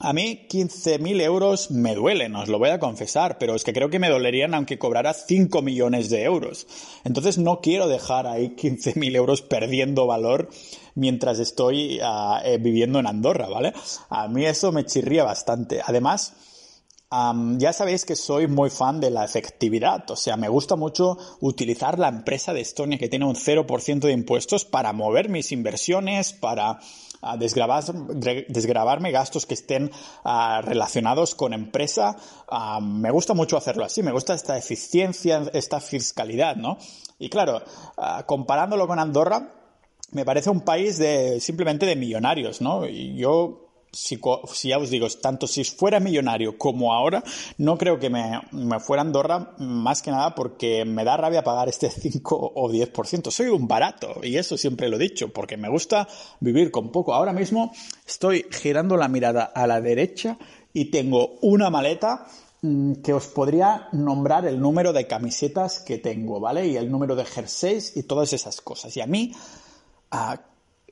A 0.03 0.15
mí 0.15 0.47
15.000 0.49 1.21
euros 1.21 1.71
me 1.71 1.95
duelen, 1.95 2.35
os 2.35 2.49
lo 2.49 2.59
voy 2.59 2.71
a 2.71 2.81
confesar, 2.81 3.37
pero 3.37 3.55
es 3.55 3.65
que 3.65 3.75
creo 3.75 3.91
que 3.91 3.99
me 3.99 4.09
dolerían 4.09 4.55
aunque 4.55 4.79
cobrara 4.79 5.13
5 5.13 5.61
millones 5.61 6.09
de 6.09 6.23
euros. 6.23 6.67
Entonces 7.05 7.37
no 7.37 7.61
quiero 7.61 7.87
dejar 7.87 8.27
ahí 8.27 8.57
15.000 8.57 9.15
euros 9.15 9.43
perdiendo 9.43 10.07
valor 10.07 10.49
mientras 10.95 11.39
estoy 11.39 12.01
ah, 12.03 12.41
eh, 12.43 12.57
viviendo 12.57 12.99
en 12.99 13.09
Andorra, 13.09 13.51
¿vale? 13.51 13.75
A 14.09 14.27
mí 14.27 14.47
eso 14.47 14.73
me 14.73 14.87
chirría 14.87 15.23
bastante. 15.23 15.83
Además, 15.85 16.33
ya 17.59 17.73
sabéis 17.75 18.07
que 18.07 18.17
soy 18.17 18.47
muy 18.47 18.71
fan 18.71 19.01
de 19.01 19.11
la 19.11 19.25
efectividad, 19.25 20.11
o 20.11 20.17
sea, 20.17 20.37
me 20.37 20.49
gusta 20.49 20.77
mucho 20.77 21.19
utilizar 21.41 21.99
la 21.99 22.09
empresa 22.09 22.55
de 22.55 22.61
Estonia 22.61 22.99
que 22.99 23.09
tiene 23.09 23.27
un 23.27 23.35
0% 23.35 23.99
de 23.99 24.13
impuestos 24.13 24.65
para 24.65 24.93
mover 24.95 25.29
mis 25.29 25.53
inversiones, 25.53 26.33
para 26.33 26.79
uh, 27.23 27.37
desgravarme 27.37 29.11
gastos 29.11 29.47
que 29.47 29.55
estén 29.55 29.91
ah, 30.25 30.63
relacionados 30.65 31.35
con 31.35 31.53
empresa. 31.53 32.17
me 32.83 33.11
gusta 33.11 33.35
mucho 33.35 33.57
hacerlo 33.57 33.85
así, 33.85 34.03
me 34.03 34.13
gusta 34.13 34.35
esta 34.35 34.57
eficiencia, 34.57 35.43
esta 35.53 35.81
fiscalidad, 35.81 36.57
¿no? 36.57 36.79
Y 37.19 37.29
claro, 37.29 37.63
comparándolo 38.27 38.87
con 38.87 38.99
Andorra, 38.99 39.53
me 40.13 40.25
parece 40.25 40.51
un 40.51 40.63
país 40.63 40.99
de 40.99 41.41
simplemente 41.41 41.87
de 41.87 41.97
millonarios, 41.97 42.61
¿no? 42.61 42.87
Y 42.87 43.17
yo 43.17 43.70
si, 43.93 44.21
ya 44.69 44.79
os 44.79 44.91
digo, 44.91 45.09
tanto 45.21 45.47
si 45.47 45.65
fuera 45.65 45.99
millonario 45.99 46.57
como 46.57 46.93
ahora, 46.93 47.25
no 47.59 47.77
creo 47.77 47.99
que 47.99 48.09
me, 48.09 48.41
fuera 48.81 49.03
a 49.03 49.05
Andorra 49.05 49.55
más 49.59 50.03
que 50.03 50.11
nada 50.11 50.35
porque 50.35 50.85
me 50.85 51.05
da 51.05 51.17
rabia 51.17 51.43
pagar 51.43 51.69
este 51.69 51.91
5 51.91 52.53
o 52.55 52.71
10%. 52.71 53.31
Soy 53.31 53.49
un 53.49 53.67
barato 53.67 54.21
y 54.23 54.37
eso 54.37 54.57
siempre 54.57 54.89
lo 54.89 54.97
he 54.97 55.01
dicho 55.01 55.33
porque 55.33 55.57
me 55.57 55.69
gusta 55.69 56.09
vivir 56.41 56.71
con 56.71 56.93
poco. 56.93 57.15
Ahora 57.15 57.33
mismo 57.33 57.73
estoy 58.07 58.47
girando 58.51 58.97
la 58.97 59.09
mirada 59.09 59.45
a 59.45 59.67
la 59.67 59.81
derecha 59.81 60.39
y 60.73 60.87
tengo 60.87 61.39
una 61.43 61.69
maleta 61.69 62.27
mm, 62.63 62.95
que 63.03 63.13
os 63.13 63.27
podría 63.27 63.89
nombrar 63.93 64.47
el 64.47 64.61
número 64.61 64.93
de 64.93 65.09
camisetas 65.09 65.81
que 65.81 65.99
tengo, 65.99 66.39
¿vale? 66.39 66.69
Y 66.69 66.77
el 66.77 66.91
número 66.91 67.17
de 67.17 67.25
jerseys 67.25 67.97
y 67.97 68.05
todas 68.05 68.33
esas 68.33 68.61
cosas. 68.61 68.97
Y 68.97 69.01
a 69.01 69.07
mí, 69.07 69.33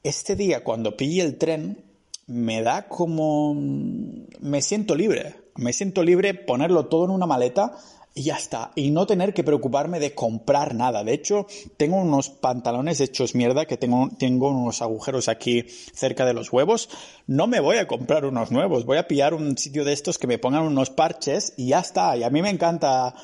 este 0.03 0.35
día 0.35 0.65
cuando 0.65 0.97
pillé 0.97 1.23
el 1.23 1.39
tren, 1.39 1.88
me 2.29 2.63
da 2.63 2.89
como... 2.89 3.55
me 3.55 4.63
siento 4.63 4.95
libre. 4.95 5.35
Me 5.57 5.73
siento 5.73 6.05
libre 6.05 6.35
ponerlo 6.35 6.87
todo 6.87 7.07
en 7.07 7.11
una 7.11 7.27
maleta 7.27 7.73
y 8.15 8.25
ya 8.25 8.37
está. 8.37 8.71
Y 8.75 8.91
no 8.91 9.07
tener 9.07 9.33
que 9.33 9.45
preocuparme 9.45 9.99
de 9.99 10.15
comprar 10.15 10.75
nada. 10.75 11.03
De 11.05 11.15
hecho, 11.15 11.47
tengo 11.77 11.97
unos 11.97 12.29
pantalones 12.29 13.01
hechos 13.01 13.35
mierda 13.35 13.65
que 13.65 13.77
tengo, 13.77 14.11
tengo 14.19 14.51
unos 14.51 14.83
agujeros 14.83 15.29
aquí 15.29 15.65
cerca 15.95 16.27
de 16.27 16.35
los 16.35 16.53
huevos. 16.53 16.91
No 17.27 17.47
me 17.47 17.61
voy 17.61 17.79
a 17.79 17.87
comprar 17.87 18.25
unos 18.27 18.51
nuevos. 18.51 18.85
Voy 18.85 18.99
a 18.99 19.09
pillar 19.09 19.35
un 19.35 19.57
sitio 19.57 19.85
de 19.85 19.95
estos 19.95 20.19
que 20.19 20.27
me 20.27 20.39
pongan 20.39 20.65
unos 20.65 20.91
parches 20.91 21.55
y 21.57 21.69
ya 21.69 21.81
está. 21.81 22.17
Y 22.17 22.25
a 22.25 22.31
mí 22.31 22.43
me 22.43 22.51
encanta 22.51 23.15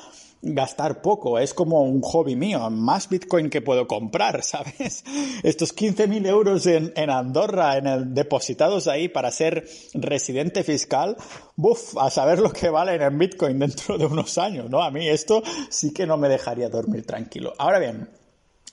gastar 0.41 1.01
poco, 1.01 1.39
es 1.39 1.53
como 1.53 1.81
un 1.83 2.01
hobby 2.01 2.35
mío, 2.35 2.69
más 2.69 3.09
Bitcoin 3.09 3.49
que 3.49 3.61
puedo 3.61 3.87
comprar, 3.87 4.43
¿sabes? 4.43 5.03
Estos 5.43 5.75
15.000 5.75 6.27
euros 6.27 6.65
en, 6.67 7.09
Andorra, 7.09 7.77
en 7.77 7.87
el, 7.87 8.13
depositados 8.13 8.87
ahí 8.87 9.07
para 9.07 9.31
ser 9.31 9.67
residente 9.93 10.63
fiscal, 10.63 11.17
buf, 11.55 11.97
a 11.97 12.09
saber 12.09 12.39
lo 12.39 12.51
que 12.51 12.69
valen 12.69 13.01
en 13.01 13.17
Bitcoin 13.17 13.59
dentro 13.59 13.97
de 13.97 14.05
unos 14.05 14.37
años, 14.37 14.69
¿no? 14.69 14.81
A 14.81 14.91
mí 14.91 15.07
esto 15.07 15.43
sí 15.69 15.93
que 15.93 16.05
no 16.05 16.17
me 16.17 16.29
dejaría 16.29 16.69
dormir 16.69 17.05
tranquilo. 17.05 17.53
Ahora 17.57 17.79
bien, 17.79 18.09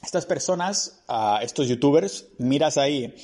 estas 0.03 0.27
personas, 0.27 1.03
estos 1.43 1.69
youtubers, 1.69 2.27
miras 2.39 2.77
ahí 2.77 3.15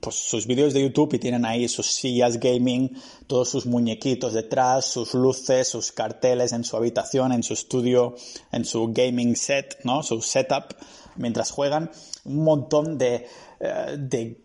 pues, 0.00 0.14
sus 0.14 0.46
vídeos 0.46 0.74
de 0.74 0.82
YouTube 0.82 1.14
y 1.14 1.18
tienen 1.18 1.44
ahí 1.44 1.68
sus 1.68 1.86
sillas 1.86 2.38
gaming, 2.38 2.96
todos 3.26 3.48
sus 3.48 3.66
muñequitos 3.66 4.32
detrás, 4.32 4.86
sus 4.86 5.14
luces, 5.14 5.68
sus 5.68 5.92
carteles 5.92 6.52
en 6.52 6.64
su 6.64 6.76
habitación, 6.76 7.32
en 7.32 7.42
su 7.42 7.54
estudio, 7.54 8.14
en 8.52 8.64
su 8.64 8.92
gaming 8.92 9.36
set, 9.36 9.80
¿no? 9.84 10.02
Su 10.02 10.22
setup 10.22 10.74
mientras 11.16 11.50
juegan. 11.50 11.90
Un 12.24 12.44
montón 12.44 12.98
de, 12.98 13.26
eh, 13.60 13.96
de 13.98 14.44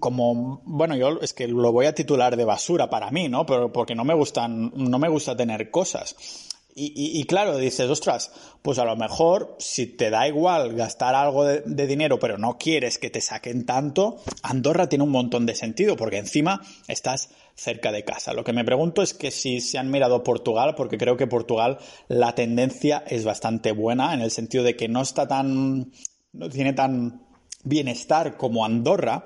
como 0.00 0.60
bueno 0.64 0.94
yo 0.94 1.20
es 1.22 1.32
que 1.32 1.48
lo 1.48 1.72
voy 1.72 1.86
a 1.86 1.94
titular 1.94 2.36
de 2.36 2.44
basura 2.44 2.90
para 2.90 3.10
mí 3.10 3.30
no 3.30 3.46
pero 3.46 3.72
porque 3.72 3.94
no 3.94 4.04
me 4.04 4.12
gustan 4.12 4.70
no 4.74 4.98
me 4.98 5.08
gusta 5.08 5.34
tener 5.38 5.70
cosas 5.70 6.16
y, 6.80 7.24
claro, 7.24 7.56
dices, 7.56 7.90
ostras, 7.90 8.30
pues 8.62 8.78
a 8.78 8.84
lo 8.84 8.94
mejor 8.94 9.56
si 9.58 9.86
te 9.86 10.10
da 10.10 10.28
igual 10.28 10.74
gastar 10.74 11.14
algo 11.14 11.44
de, 11.44 11.86
dinero, 11.86 12.18
pero 12.18 12.38
no 12.38 12.56
quieres 12.56 12.98
que 12.98 13.10
te 13.10 13.20
saquen 13.20 13.66
tanto, 13.66 14.18
Andorra 14.42 14.88
tiene 14.88 15.04
un 15.04 15.10
montón 15.10 15.44
de 15.44 15.56
sentido, 15.56 15.96
porque 15.96 16.18
encima 16.18 16.62
estás 16.86 17.30
cerca 17.54 17.90
de 17.90 18.04
casa. 18.04 18.32
Lo 18.32 18.44
que 18.44 18.52
me 18.52 18.64
pregunto 18.64 19.02
es 19.02 19.12
que 19.12 19.32
si 19.32 19.60
se 19.60 19.78
han 19.78 19.90
mirado 19.90 20.22
Portugal, 20.22 20.74
porque 20.76 20.98
creo 20.98 21.16
que 21.16 21.26
Portugal 21.26 21.78
la 22.06 22.34
tendencia 22.34 23.02
es 23.06 23.24
bastante 23.24 23.72
buena, 23.72 24.14
en 24.14 24.20
el 24.20 24.30
sentido 24.30 24.62
de 24.62 24.76
que 24.76 24.88
no 24.88 25.02
está 25.02 25.26
tan, 25.26 25.90
no 26.32 26.48
tiene 26.48 26.74
tan 26.74 27.26
bienestar 27.64 28.36
como 28.36 28.64
Andorra, 28.64 29.24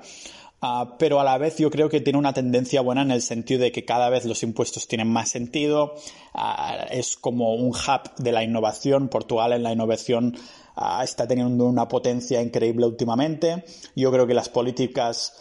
Ah, 0.65 0.95
pero 0.97 1.19
a 1.19 1.25
la 1.25 1.37
vez 1.37 1.57
yo 1.57 1.69
creo 1.69 1.89
que 1.89 1.99
tiene 1.99 2.17
una 2.17 2.31
tendencia 2.31 2.79
buena 2.79 3.01
en 3.01 3.11
el 3.11 3.21
sentido 3.21 3.59
de 3.59 3.73
que 3.73 3.83
cada 3.83 4.09
vez 4.09 4.23
los 4.23 4.43
impuestos 4.43 4.87
tienen 4.87 5.09
más 5.09 5.27
sentido, 5.27 5.95
ah, 6.33 6.85
es 6.89 7.17
como 7.17 7.53
un 7.53 7.71
hub 7.71 8.15
de 8.15 8.31
la 8.31 8.45
innovación, 8.45 9.09
Portugal 9.09 9.51
en 9.51 9.63
la 9.63 9.73
innovación 9.73 10.37
ah, 10.77 11.03
está 11.03 11.27
teniendo 11.27 11.65
una 11.65 11.89
potencia 11.89 12.41
increíble 12.41 12.85
últimamente, 12.85 13.65
yo 13.93 14.09
creo 14.09 14.25
que 14.25 14.33
las 14.33 14.47
políticas 14.47 15.33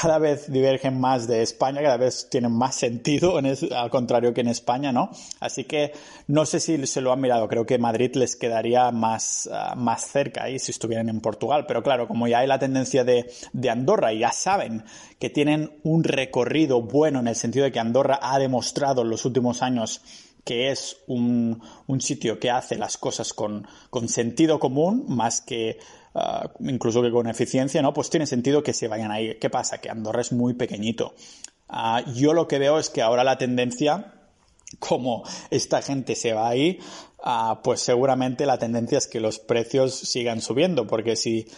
cada 0.00 0.18
vez 0.18 0.52
divergen 0.52 1.00
más 1.00 1.26
de 1.26 1.40
España, 1.40 1.80
cada 1.80 1.96
vez 1.96 2.28
tienen 2.30 2.52
más 2.52 2.74
sentido, 2.74 3.38
al 3.38 3.90
contrario 3.90 4.34
que 4.34 4.42
en 4.42 4.48
España, 4.48 4.92
¿no? 4.92 5.10
Así 5.40 5.64
que 5.64 5.92
no 6.26 6.44
sé 6.44 6.60
si 6.60 6.86
se 6.86 7.00
lo 7.00 7.12
han 7.12 7.20
mirado, 7.20 7.48
creo 7.48 7.64
que 7.64 7.78
Madrid 7.78 8.14
les 8.14 8.36
quedaría 8.36 8.90
más, 8.90 9.48
ah, 9.50 9.74
más 9.74 10.06
cerca 10.06 10.44
ahí 10.44 10.58
si 10.58 10.70
estuvieran 10.70 11.08
en 11.08 11.22
Portugal, 11.22 11.64
pero 11.66 11.82
claro, 11.82 12.06
como 12.08 12.28
ya 12.28 12.40
hay 12.40 12.46
la 12.46 12.58
tendencia 12.58 13.04
de, 13.04 13.32
de 13.54 13.70
Andorra 13.70 14.12
y 14.12 14.18
ya 14.18 14.32
saben 14.32 14.84
que 15.18 15.30
tienen 15.30 15.78
un 15.82 16.04
recorrido 16.04 16.82
bueno 16.82 17.20
en 17.20 17.28
el 17.28 17.34
sentido 17.34 17.64
de 17.64 17.72
que 17.72 17.80
Andorra 17.80 18.18
ha 18.20 18.38
demostrado 18.38 19.00
en 19.00 19.08
los 19.08 19.24
últimos 19.24 19.62
años 19.62 20.02
que 20.46 20.70
es 20.70 20.96
un, 21.06 21.60
un, 21.86 22.00
sitio 22.00 22.38
que 22.40 22.50
hace 22.50 22.76
las 22.76 22.96
cosas 22.96 23.34
con, 23.34 23.66
con 23.90 24.08
sentido 24.08 24.58
común 24.58 25.04
más 25.08 25.42
que 25.42 25.78
Ah, 26.18 26.50
incluso 26.60 27.02
que 27.02 27.10
con 27.10 27.26
eficiencia, 27.26 27.82
¿no? 27.82 27.92
Pues 27.92 28.08
tiene 28.08 28.26
sentido 28.26 28.62
que 28.62 28.72
se 28.72 28.88
vayan 28.88 29.10
ahí. 29.10 29.36
¿Qué 29.38 29.50
pasa? 29.50 29.82
Que 29.82 29.90
Andorra 29.90 30.22
es 30.22 30.32
muy 30.32 30.54
pequeñito. 30.54 31.14
Ah, 31.68 32.02
yo 32.14 32.32
lo 32.32 32.48
que 32.48 32.58
veo 32.58 32.78
es 32.78 32.88
que 32.88 33.02
ahora 33.02 33.22
la 33.22 33.36
tendencia, 33.36 34.14
como 34.78 35.24
esta 35.50 35.82
gente 35.82 36.14
se 36.14 36.32
va 36.32 36.48
ahí, 36.48 36.78
uh, 37.22 37.56
pues 37.62 37.80
seguramente 37.80 38.46
la 38.46 38.56
tendencia 38.56 38.96
es 38.96 39.08
que 39.08 39.20
los 39.20 39.38
precios 39.38 39.94
sigan 39.94 40.40
subiendo, 40.40 40.86
porque 40.86 41.16
si 41.16 41.48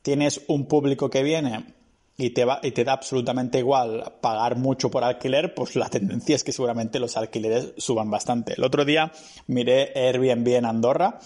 tienes 0.00 0.40
un 0.48 0.66
público 0.66 1.10
que 1.10 1.22
viene 1.22 1.75
y 2.18 2.30
te, 2.30 2.84
da 2.84 2.92
absolutamente 2.92 3.58
igual 3.58 4.14
pagar 4.20 4.56
mucho 4.56 4.90
por 4.90 5.04
alquiler, 5.04 5.54
pues 5.54 5.76
la 5.76 5.88
tendencia 5.88 6.34
es 6.34 6.44
que 6.44 6.52
seguramente 6.52 6.98
los 6.98 7.16
alquileres 7.16 7.74
suban 7.76 8.10
bastante. 8.10 8.54
El 8.56 8.64
otro 8.64 8.84
día 8.84 9.12
miré 9.46 9.92
Airbnb 9.94 10.48
en 10.48 10.64
Andorra 10.64 11.18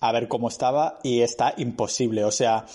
a 0.00 0.12
ver 0.12 0.28
cómo 0.28 0.48
estaba 0.48 0.98
y 1.02 1.22
está 1.22 1.54
imposible. 1.56 2.24
O 2.24 2.30
sea, 2.30 2.66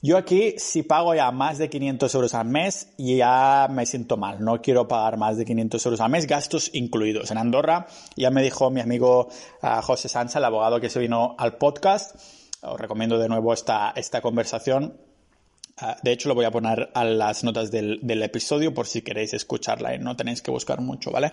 yo 0.00 0.16
aquí 0.16 0.54
si 0.56 0.82
pago 0.82 1.14
ya 1.14 1.30
más 1.30 1.58
de 1.58 1.68
500 1.68 2.14
euros 2.14 2.34
al 2.34 2.46
mes 2.46 2.88
ya 2.96 3.68
me 3.70 3.84
siento 3.84 4.16
mal. 4.16 4.42
No 4.42 4.62
quiero 4.62 4.88
pagar 4.88 5.18
más 5.18 5.36
de 5.36 5.44
500 5.44 5.84
euros 5.84 6.00
al 6.00 6.10
mes, 6.10 6.26
gastos 6.26 6.70
incluidos. 6.72 7.30
En 7.30 7.36
Andorra 7.36 7.86
ya 8.16 8.30
me 8.30 8.42
dijo 8.42 8.70
mi 8.70 8.80
amigo 8.80 9.28
uh, 9.62 9.82
José 9.82 10.08
Sansa, 10.08 10.38
el 10.38 10.44
abogado 10.46 10.80
que 10.80 10.88
se 10.88 11.00
vino 11.00 11.34
al 11.38 11.58
podcast. 11.58 12.16
Os 12.62 12.80
recomiendo 12.80 13.18
de 13.18 13.28
nuevo 13.28 13.52
esta, 13.52 13.92
esta 13.94 14.22
conversación. 14.22 14.94
Uh, 15.80 15.94
de 16.02 16.12
hecho, 16.12 16.28
lo 16.28 16.34
voy 16.36 16.44
a 16.44 16.52
poner 16.52 16.90
a 16.94 17.04
las 17.04 17.42
notas 17.42 17.70
del, 17.70 18.22
episodio 18.22 18.72
por 18.72 18.86
si 18.86 19.02
queréis 19.02 19.34
escucharla 19.34 19.94
y 19.94 19.98
no 19.98 20.16
tenéis 20.16 20.40
que 20.40 20.50
buscar 20.50 20.80
mucho, 20.80 21.10
¿vale? 21.10 21.32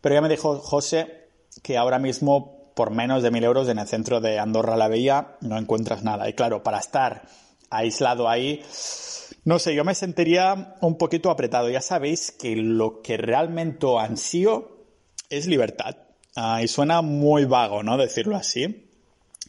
Pero 0.00 0.14
ya 0.14 0.22
me 0.22 0.28
dijo 0.28 0.58
José 0.60 1.28
que 1.62 1.76
ahora 1.76 1.98
mismo 1.98 2.72
por 2.74 2.90
menos 2.90 3.22
de 3.22 3.30
mil 3.30 3.44
euros 3.44 3.68
en 3.68 3.78
el 3.78 3.86
centro 3.86 4.22
de 4.22 4.38
Andorra 4.38 4.76
la 4.76 4.88
Bella 4.88 5.36
no 5.42 5.58
encuentras 5.58 6.02
nada. 6.02 6.28
Y 6.28 6.32
claro, 6.32 6.62
para 6.62 6.78
estar 6.78 7.22
aislado 7.68 8.30
ahí, 8.30 8.62
no 9.44 9.58
sé, 9.58 9.74
yo 9.74 9.84
me 9.84 9.94
sentiría 9.94 10.76
un 10.80 10.96
poquito 10.96 11.30
apretado. 11.30 11.68
Ya 11.68 11.82
sabéis 11.82 12.32
que 12.32 12.56
lo 12.56 13.02
que 13.02 13.18
realmente 13.18 13.86
ansío 13.98 14.86
es 15.28 15.46
libertad. 15.46 15.96
Ah, 16.34 16.62
y 16.62 16.68
suena 16.68 17.02
muy 17.02 17.44
vago, 17.44 17.82
¿no? 17.82 17.98
Decirlo 17.98 18.36
así. 18.36 18.91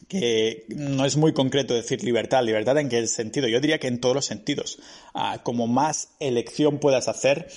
Que 0.08 0.66
no 0.68 1.04
es 1.04 1.16
muy 1.16 1.32
concreto 1.32 1.74
decir 1.74 2.02
libertad. 2.02 2.44
¿Libertad 2.44 2.78
en 2.78 2.88
qué 2.88 3.06
sentido? 3.06 3.48
Yo 3.48 3.60
diría 3.60 3.78
que 3.78 3.86
en 3.86 4.00
todos 4.00 4.14
los 4.14 4.26
sentidos. 4.26 4.78
Ah, 5.14 5.40
como 5.42 5.66
más 5.66 6.10
elección 6.20 6.78
puedas 6.78 7.08
hacer, 7.08 7.48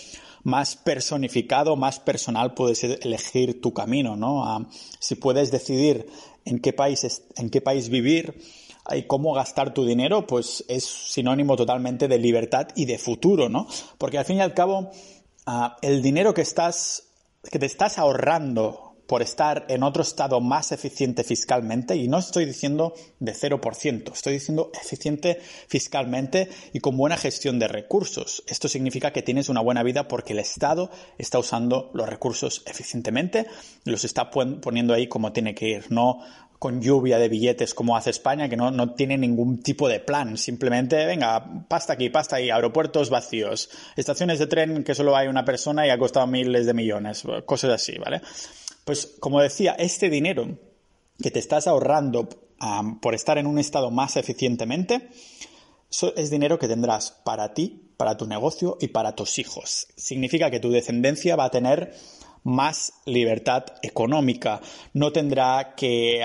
más 0.44 0.76
personificado, 0.76 1.76
más 1.76 2.00
personal 2.00 2.54
puedes 2.54 2.84
elegir 2.84 3.60
tu 3.62 3.74
camino, 3.74 4.16
¿no? 4.16 4.46
Ah, 4.46 4.68
si 5.00 5.16
puedes 5.16 5.52
decidir 5.52 6.08
en 6.46 6.60
qué 6.60 6.74
país, 6.74 7.22
en 7.36 7.50
qué 7.50 7.60
país 7.60 7.90
vivir 7.90 8.42
y 8.96 9.04
cómo 9.04 9.34
gastar 9.34 9.74
tu 9.74 9.86
dinero, 9.86 10.26
pues 10.26 10.64
es 10.68 10.86
sinónimo 10.86 11.58
totalmente 11.58 12.08
de 12.08 12.18
libertad 12.18 12.70
y 12.76 12.86
de 12.86 12.98
futuro, 12.98 13.50
¿no? 13.50 13.68
Porque 13.98 14.18
al 14.18 14.26
fin 14.26 14.38
y 14.38 14.42
al 14.42 14.54
cabo, 14.54 14.92
el 15.82 16.02
dinero 16.02 16.34
que 16.34 16.42
estás, 16.42 17.10
que 17.52 17.60
te 17.60 17.66
estás 17.66 17.98
ahorrando 17.98 18.87
por 19.08 19.22
estar 19.22 19.66
en 19.70 19.84
otro 19.84 20.04
estado 20.04 20.42
más 20.42 20.72
eficiente 20.72 21.24
fiscalmente, 21.24 21.96
y 21.96 22.08
no 22.08 22.20
estoy 22.20 22.46
diciendo 22.46 22.94
de 23.20 23.34
0%, 23.34 24.14
estoy 24.14 24.34
diciendo 24.34 24.72
eficiente 24.80 25.40
fiscalmente 25.68 26.50
y 26.74 26.80
con 26.80 26.98
buena 26.98 27.18
gestión 27.18 27.58
de 27.58 27.68
recursos. 27.68 28.44
Esto 28.48 28.68
significa 28.68 29.12
que 29.12 29.24
tienes 29.24 29.50
una 29.50 29.62
buena 29.62 29.84
vida 29.84 30.08
porque 30.08 30.34
el 30.34 30.40
Estado 30.40 30.92
está 31.18 31.40
usando 31.40 31.90
los 31.94 32.08
recursos 32.08 32.64
eficientemente 32.66 33.48
y 33.86 33.90
los 33.90 34.04
está 34.04 34.30
poniendo 34.30 34.94
ahí 34.94 35.08
como 35.08 35.32
tiene 35.32 35.56
que 35.56 35.70
ir, 35.70 35.92
no 35.92 36.20
con 36.60 36.82
lluvia 36.82 37.20
de 37.20 37.30
billetes 37.30 37.74
como 37.74 37.96
hace 37.96 38.10
España, 38.10 38.50
que 38.50 38.58
no, 38.58 38.72
no, 38.72 38.94
tiene 38.94 39.18
ningún 39.18 39.62
tipo 39.62 39.88
de 39.88 40.00
plan. 40.00 40.38
Simplemente, 40.38 41.06
venga, 41.06 41.66
pasta 41.68 41.94
aquí, 41.94 42.10
pasta 42.10 42.38
ahí, 42.38 42.50
aeropuertos 42.50 43.10
vacíos, 43.10 43.70
estaciones 43.96 44.40
de 44.40 44.48
tren 44.48 44.84
que 44.84 44.96
solo 44.96 45.16
hay 45.16 45.28
una 45.28 45.46
persona 45.46 45.86
y 45.86 45.92
ha 45.92 46.00
costado 46.00 46.26
miles 46.28 46.66
de 46.66 46.74
millones, 46.74 47.24
cosas 47.46 47.72
así, 47.72 47.98
¿vale? 48.00 48.22
Pues 48.88 49.18
como 49.20 49.42
decía, 49.42 49.76
este 49.78 50.10
dinero 50.10 50.60
que 51.22 51.30
te 51.30 51.40
estás 51.40 51.68
ahorrando 51.68 52.30
por 53.02 53.16
estar 53.16 53.38
en 53.38 53.46
un 53.46 53.60
estado 53.60 53.92
más 53.92 54.16
eficientemente, 54.16 55.10
es 56.16 56.30
dinero 56.30 56.58
que 56.58 56.70
tendrás 56.70 57.12
para 57.26 57.54
ti, 57.54 57.92
para 57.98 58.16
tu 58.16 58.28
negocio 58.28 58.78
y 58.80 58.88
para 58.88 59.14
tus 59.14 59.40
hijos. 59.40 59.88
Significa 59.98 60.50
que 60.50 60.62
tu 60.62 60.72
descendencia 60.72 61.36
va 61.36 61.44
a 61.44 61.52
tener 61.52 61.96
más 62.44 62.94
libertad 63.06 63.66
económica, 63.82 64.62
no 64.94 65.12
tendrá 65.12 65.76
que 65.76 66.22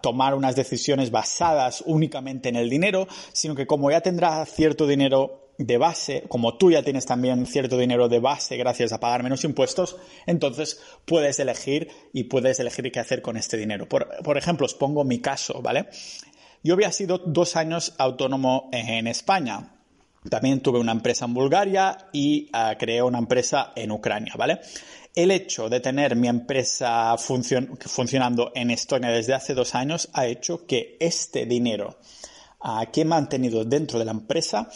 tomar 0.00 0.34
unas 0.34 0.56
decisiones 0.56 1.10
basadas 1.10 1.84
únicamente 1.84 2.48
en 2.48 2.56
el 2.56 2.70
dinero, 2.70 3.08
sino 3.34 3.54
que 3.54 3.66
como 3.66 3.90
ya 3.90 4.00
tendrá 4.00 4.46
cierto 4.46 4.86
dinero 4.86 5.45
de 5.58 5.78
base, 5.78 6.24
como 6.28 6.56
tú 6.56 6.70
ya 6.70 6.82
tienes 6.82 7.06
también 7.06 7.46
cierto 7.46 7.78
dinero 7.78 8.08
de 8.08 8.20
base 8.20 8.56
gracias 8.56 8.92
a 8.92 9.00
pagar 9.00 9.22
menos 9.22 9.44
impuestos, 9.44 9.96
entonces 10.26 10.80
puedes 11.04 11.38
elegir 11.40 11.88
y 12.12 12.24
puedes 12.24 12.60
elegir 12.60 12.90
qué 12.92 13.00
hacer 13.00 13.22
con 13.22 13.36
este 13.36 13.56
dinero. 13.56 13.88
Por, 13.88 14.36
ejemplo, 14.36 14.66
os 14.66 14.74
pongo 14.74 15.04
mi 15.04 15.20
caso, 15.20 15.62
¿vale? 15.62 15.88
Yo 16.62 16.74
había 16.74 16.92
sido 16.92 17.18
dos 17.18 17.56
años 17.56 17.94
autónomo 17.98 18.68
en 18.72 19.06
España. 19.06 19.72
También 20.28 20.60
tuve 20.60 20.80
una 20.80 20.92
empresa 20.92 21.24
en 21.24 21.34
Bulgaria 21.34 22.08
y 22.12 22.50
uh, 22.52 22.76
creé 22.76 23.00
una 23.02 23.18
empresa 23.18 23.72
en 23.76 23.92
Ucrania, 23.92 24.34
¿vale? 24.36 24.60
El 25.14 25.30
hecho 25.30 25.68
de 25.68 25.80
tener 25.80 26.16
mi 26.16 26.28
empresa 26.28 27.16
funcionando 27.16 28.52
en 28.54 28.70
Estonia 28.70 29.10
desde 29.10 29.34
hace 29.34 29.54
dos 29.54 29.74
años 29.74 30.10
ha 30.12 30.26
hecho 30.26 30.66
que 30.66 30.96
este 31.00 31.46
dinero 31.46 31.98
uh, 32.64 32.90
que 32.92 33.02
he 33.02 33.04
mantenido 33.04 33.64
dentro 33.64 33.98
de 33.98 34.04
la 34.04 34.10
empresa 34.10 34.68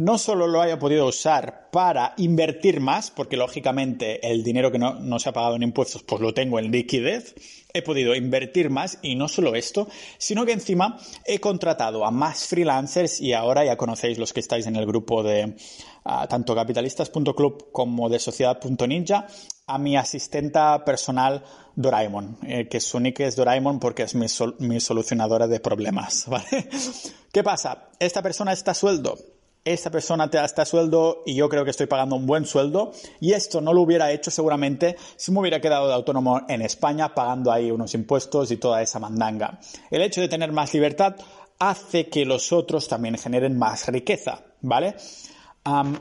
no 0.00 0.16
solo 0.16 0.46
lo 0.46 0.62
haya 0.62 0.78
podido 0.78 1.04
usar 1.04 1.68
para 1.70 2.14
invertir 2.16 2.80
más, 2.80 3.10
porque 3.10 3.36
lógicamente 3.36 4.26
el 4.26 4.42
dinero 4.42 4.72
que 4.72 4.78
no, 4.78 5.18
se 5.18 5.28
ha 5.28 5.32
pagado 5.34 5.56
en 5.56 5.62
impuestos, 5.62 6.02
pues 6.02 6.22
lo 6.22 6.32
tengo 6.32 6.58
en 6.58 6.70
liquidez, 6.70 7.34
he 7.74 7.82
podido 7.82 8.14
invertir 8.14 8.70
más 8.70 8.98
y 9.02 9.14
no 9.14 9.28
solo 9.28 9.54
esto, 9.54 9.88
sino 10.16 10.46
que 10.46 10.52
encima 10.52 10.98
he 11.26 11.38
contratado 11.38 12.06
a 12.06 12.10
más 12.10 12.46
freelancers 12.46 13.20
y 13.20 13.34
ahora 13.34 13.62
ya 13.62 13.76
conocéis 13.76 14.16
los 14.16 14.32
que 14.32 14.40
estáis 14.40 14.66
en 14.66 14.76
el 14.76 14.86
grupo 14.86 15.22
de 15.22 15.54
ah, 16.04 16.26
tanto 16.26 16.54
capitalistas.club 16.54 17.70
como 17.70 18.08
de 18.08 18.20
sociedad.ninja, 18.20 19.26
a 19.66 19.78
mi 19.78 19.98
asistenta 19.98 20.82
personal 20.82 21.44
Doraemon, 21.76 22.38
eh, 22.46 22.68
que 22.68 22.80
su 22.80 22.98
nick 23.00 23.20
es 23.20 23.36
Doraemon 23.36 23.78
porque 23.78 24.04
es 24.04 24.14
mi, 24.14 24.28
mi 24.60 24.80
solucionadora 24.80 25.46
de 25.46 25.60
problemas. 25.60 26.24
¿Qué 27.32 27.42
pasa? 27.42 27.90
Esta 27.98 28.22
persona 28.22 28.54
está 28.54 28.72
sueldo 28.72 29.18
esta 29.64 29.90
persona 29.90 30.30
te 30.30 30.38
da 30.38 30.44
este 30.44 30.64
sueldo 30.64 31.22
y 31.26 31.34
yo 31.34 31.48
creo 31.48 31.64
que 31.64 31.70
estoy 31.70 31.86
pagando 31.86 32.16
un 32.16 32.26
buen 32.26 32.46
sueldo 32.46 32.92
y 33.20 33.32
esto 33.32 33.60
no 33.60 33.72
lo 33.72 33.82
hubiera 33.82 34.10
hecho 34.10 34.30
seguramente 34.30 34.96
si 35.16 35.32
me 35.32 35.40
hubiera 35.40 35.60
quedado 35.60 35.88
de 35.88 35.94
autónomo 35.94 36.42
en 36.48 36.62
España 36.62 37.14
pagando 37.14 37.52
ahí 37.52 37.70
unos 37.70 37.94
impuestos 37.94 38.50
y 38.50 38.56
toda 38.56 38.82
esa 38.82 38.98
mandanga. 38.98 39.60
El 39.90 40.02
hecho 40.02 40.20
de 40.20 40.28
tener 40.28 40.52
más 40.52 40.72
libertad 40.72 41.16
hace 41.58 42.08
que 42.08 42.24
los 42.24 42.52
otros 42.52 42.88
también 42.88 43.18
generen 43.18 43.58
más 43.58 43.86
riqueza, 43.88 44.40
¿vale? 44.62 44.96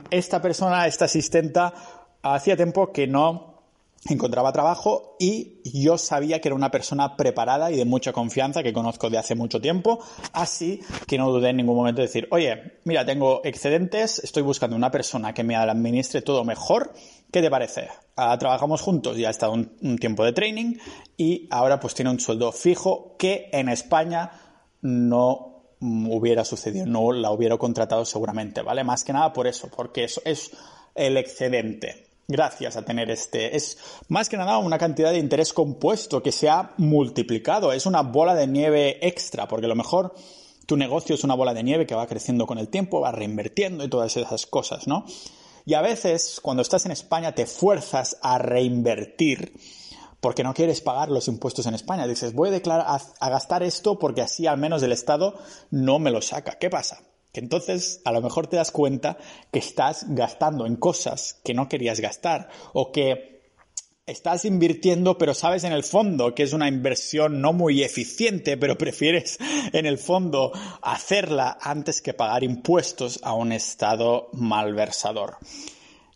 esta 0.10 0.42
persona, 0.42 0.88
esta 0.88 1.06
asistenta, 1.06 1.74
hacía 2.22 2.56
tiempo 2.56 2.94
que 2.94 3.08
no 3.08 3.59
encontraba 4.08 4.54
trabajo 4.54 5.16
y 5.20 5.60
yo 5.64 5.98
sabía 5.98 6.40
que 6.40 6.48
era 6.48 6.56
una 6.56 6.72
persona 6.72 7.18
preparada 7.18 7.72
y 7.72 7.76
de 7.76 7.86
mucha 7.86 8.14
confianza 8.14 8.64
que 8.64 8.72
conozco 8.72 9.10
de 9.10 9.18
hace 9.18 9.36
mucho 9.36 9.60
tiempo, 9.60 10.00
así 10.32 10.82
que 11.06 11.18
no 11.18 11.30
dudé 11.30 11.50
en 11.50 11.58
ningún 11.58 11.76
momento 11.76 12.02
de 12.02 12.08
decir, 12.08 12.28
oye, 12.32 12.80
mira, 12.86 13.06
tengo 13.06 13.42
excedentes, 13.44 14.20
estoy 14.20 14.44
buscando 14.44 14.76
una 14.76 14.92
persona 14.92 15.34
que 15.34 15.44
me 15.44 15.56
administre 15.56 16.22
todo 16.22 16.46
mejor, 16.46 16.94
¿qué 17.32 17.42
te 17.42 17.50
parece? 17.50 17.90
Ah, 18.16 18.38
trabajamos 18.38 18.82
juntos, 18.82 19.18
ya 19.18 19.28
ha 19.28 19.32
estado 19.32 19.54
un, 19.54 19.98
tiempo 20.00 20.24
de 20.24 20.34
training 20.34 20.76
y 21.18 21.48
ahora 21.52 21.80
pues 21.80 21.94
tiene 21.94 22.12
un 22.12 22.20
sueldo 22.20 22.52
fijo 22.52 23.16
que 23.18 23.50
en 23.52 23.68
España 23.68 24.32
no 24.82 25.74
hubiera 25.82 26.46
sucedido, 26.46 26.86
no 26.86 27.12
la 27.12 27.32
hubiera 27.32 27.58
contratado 27.58 28.06
seguramente, 28.06 28.62
¿vale? 28.62 28.84
Más 28.84 29.04
que 29.04 29.14
nada 29.14 29.34
por 29.34 29.48
eso, 29.48 29.70
porque 29.70 30.06
eso 30.06 30.22
es 30.26 30.52
el 30.96 31.18
excedente 31.18 32.09
gracias 32.30 32.78
a 32.78 32.84
tener 32.84 33.10
este. 33.10 33.58
Es 33.58 33.78
más 34.08 34.30
que 34.30 34.38
nada 34.38 34.60
una 34.60 34.78
cantidad 34.78 35.12
de 35.12 35.18
interés 35.18 35.52
compuesto 35.52 36.24
que 36.24 36.32
se 36.32 36.48
ha 36.48 36.72
multiplicado. 36.78 37.74
Es 37.74 37.86
una 37.86 38.02
bola 38.02 38.36
de 38.36 38.48
nieve 38.48 39.06
extra, 39.06 39.48
porque 39.48 39.66
a 39.66 39.70
lo 39.70 39.76
mejor 39.76 40.14
tu 40.66 40.78
negocio 40.78 41.16
es 41.16 41.24
una 41.24 41.34
bola 41.34 41.54
de 41.54 41.64
nieve 41.64 41.88
que 41.88 41.96
va 41.96 42.08
creciendo 42.08 42.46
con 42.46 42.60
el 42.60 42.70
tiempo, 42.70 43.02
va 43.02 43.12
reinvirtiendo 43.12 43.84
y 43.84 43.90
todas 43.90 44.16
esas 44.16 44.46
cosas, 44.46 44.88
¿no? 44.88 45.06
Y 45.66 45.74
a 45.74 45.82
veces, 45.82 46.40
cuando 46.42 46.62
estás 46.62 46.86
en 46.86 46.92
España, 46.92 47.34
te 47.34 47.46
fuerzas 47.46 48.18
a 48.22 48.38
reinvertir 48.38 49.54
porque 50.22 50.44
no 50.44 50.54
quieres 50.54 50.82
pagar 50.82 51.10
los 51.10 51.28
impuestos 51.28 51.66
en 51.66 51.74
España. 51.74 52.08
Dices, 52.08 52.34
voy 52.34 52.50
a, 52.50 52.52
declarar, 52.52 53.02
a 53.20 53.30
gastar 53.30 53.64
esto 53.64 53.98
porque 53.98 54.22
así 54.22 54.46
al 54.46 54.58
menos 54.58 54.84
el 54.84 54.92
Estado 54.92 55.36
no 55.72 55.98
me 55.98 56.12
lo 56.12 56.22
saca. 56.22 56.60
¿Qué 56.60 56.70
pasa? 56.70 57.09
Que 57.32 57.40
entonces 57.40 58.02
a 58.06 58.12
lo 58.12 58.22
mejor 58.22 58.48
te 58.48 58.58
das 58.58 58.72
cuenta 58.72 59.18
que 59.52 59.60
estás 59.60 60.06
gastando 60.10 60.66
en 60.66 60.76
cosas 60.76 61.40
que 61.44 61.54
no 61.54 61.70
querías 61.70 62.00
gastar 62.00 62.50
o 62.74 62.92
que 62.92 63.40
estás 64.08 64.46
invirtiendo 64.46 65.18
pero 65.18 65.36
sabes 65.36 65.64
en 65.64 65.72
el 65.72 65.84
fondo 65.84 66.34
que 66.34 66.42
es 66.42 66.54
una 66.54 66.68
inversión 66.68 67.42
no 67.42 67.54
muy 67.54 67.84
eficiente 67.84 68.58
pero 68.58 68.78
prefieres 68.80 69.38
en 69.72 69.86
el 69.86 70.00
fondo 70.00 70.52
hacerla 70.82 71.58
antes 71.62 72.02
que 72.02 72.14
pagar 72.14 72.44
impuestos 72.44 73.20
a 73.24 73.34
un 73.34 73.52
estado 73.52 74.30
malversador. 74.34 75.38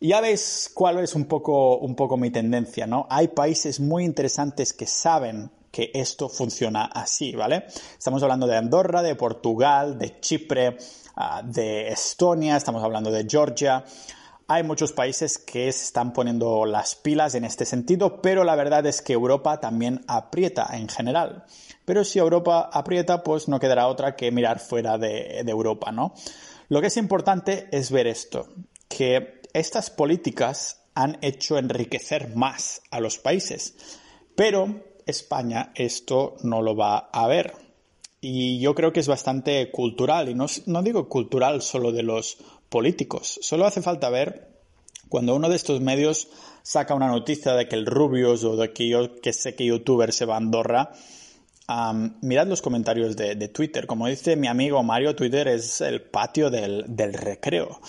Ya 0.02 0.19
ves 0.19 0.69
cuál 0.73 0.99
es 0.99 1.15
un 1.15 1.26
poco, 1.26 1.78
un 1.78 1.95
poco 1.95 2.17
mi 2.17 2.30
tendencia, 2.30 2.86
¿no? 2.86 3.08
Hay 3.10 3.30
países 3.30 3.80
muy 3.80 4.04
interesantes 4.04 4.73
que 4.73 4.86
saben 4.86 5.49
que 5.71 5.91
esto 5.93 6.28
funciona 6.28 6.86
así, 6.86 7.32
¿vale? 7.32 7.67
Estamos 7.97 8.21
hablando 8.21 8.45
de 8.45 8.58
Andorra, 8.58 9.02
de 9.02 9.15
Portugal, 9.15 9.97
de 9.97 10.19
Chipre, 10.19 10.78
ah, 11.15 11.41
de 11.43 11.88
Estonia, 11.89 12.58
estamos 12.58 12.84
hablando 12.84 13.12
de 13.12 13.26
Georgia. 13.30 13.84
Hay 14.47 14.63
muchos 14.63 14.91
países 14.91 15.38
que 15.38 15.71
se 15.71 15.86
están 15.86 16.13
poniendo 16.13 16.65
las 16.65 16.95
pilas 16.95 17.36
en 17.36 17.45
este 17.45 17.65
sentido, 17.65 18.21
pero 18.21 18.43
la 18.43 18.56
verdad 18.56 18.86
es 18.86 19.02
que 19.02 19.13
Europa 19.13 19.60
también 19.60 20.04
aprieta 20.08 20.67
en 20.73 20.89
general. 20.89 21.45
Pero 21.86 22.04
si 22.04 22.19
Europa 22.19 22.69
aprieta, 22.71 23.23
pues 23.23 23.47
no 23.47 23.60
quedará 23.60 23.88
otra 23.88 24.15
que 24.15 24.32
mirar 24.32 24.60
fuera 24.60 24.97
de, 24.97 25.43
de 25.43 25.52
Europa, 25.52 25.91
¿no? 25.91 26.13
Lo 26.69 26.82
que 26.82 26.88
es 26.88 26.97
importante 26.97 27.67
es 27.71 27.91
ver 27.91 28.08
esto, 28.08 28.47
que 28.89 29.41
estas 29.54 29.89
políticas 29.89 30.84
han 30.95 31.17
hecho 31.21 31.58
enriquecer 31.58 32.36
más 32.36 32.82
a 32.91 32.99
los 32.99 33.17
países, 33.17 33.76
pero 34.36 34.84
España 35.06 35.71
esto 35.76 36.36
no 36.43 36.62
lo 36.62 36.76
va 36.76 37.10
a 37.12 37.28
ver. 37.28 37.62
Y 38.25 38.57
yo 38.59 38.73
creo 38.73 38.93
que 38.93 39.01
es 39.01 39.07
bastante 39.09 39.69
cultural, 39.69 40.29
y 40.29 40.33
no, 40.33 40.47
digo 40.81 41.09
cultural 41.09 41.62
solo 41.62 41.91
de 41.91 42.03
los 42.03 42.38
políticos, 42.69 43.38
solo 43.41 43.65
hace 43.65 43.81
falta 43.81 44.09
ver 44.09 44.47
cuando 45.09 45.36
uno 45.36 45.49
de 45.49 45.57
estos 45.57 45.81
medios 45.81 46.29
saca 46.62 46.95
una 46.95 47.09
noticia 47.09 47.53
de 47.53 47.67
que 47.67 47.75
el 47.75 47.86
Rubius 47.86 48.45
o 48.45 48.55
de 48.55 48.71
que 48.71 48.88
yo 48.88 49.19
que 49.19 49.33
sé 49.33 49.55
que 49.55 49.65
youtuber 49.65 50.13
se 50.13 50.23
va 50.23 50.36
a 50.36 50.38
Andorra, 50.38 50.93
mirad 52.21 52.47
los 52.47 52.62
comentarios 52.62 53.17
de, 53.17 53.47
Twitter. 53.49 53.86
Como 53.88 54.07
dice 54.07 54.38
mi 54.38 54.47
amigo 54.47 54.81
Mario, 54.83 55.17
Twitter 55.17 55.49
es 55.49 55.81
el 55.81 56.01
patio 56.01 56.49
del, 56.49 56.86
recreo. 56.88 57.81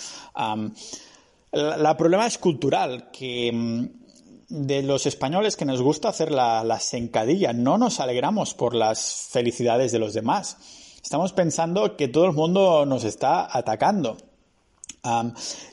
la, 1.53 1.95
problema 1.95 2.27
es 2.27 2.37
cultural, 2.37 3.09
que 3.09 3.51
mm, 3.53 4.04
de 4.49 4.83
los 4.83 5.05
españoles 5.05 5.55
que 5.55 5.65
nos 5.65 5.81
gusta 5.81 6.09
hacer 6.09 6.31
la, 6.31 6.63
la 6.63 6.79
sencadilla, 6.79 7.53
no 7.53 7.77
nos 7.77 7.99
alegramos 7.99 8.53
por 8.53 8.75
las 8.75 9.27
felicidades 9.31 9.91
de 9.91 9.99
los 9.99 10.13
demás. 10.13 10.57
Estamos 11.03 11.33
pensando 11.33 11.95
que 11.97 12.07
todo 12.07 12.25
el 12.25 12.33
mundo 12.33 12.85
nos 12.85 13.03
está 13.03 13.47
atacando 13.55 14.17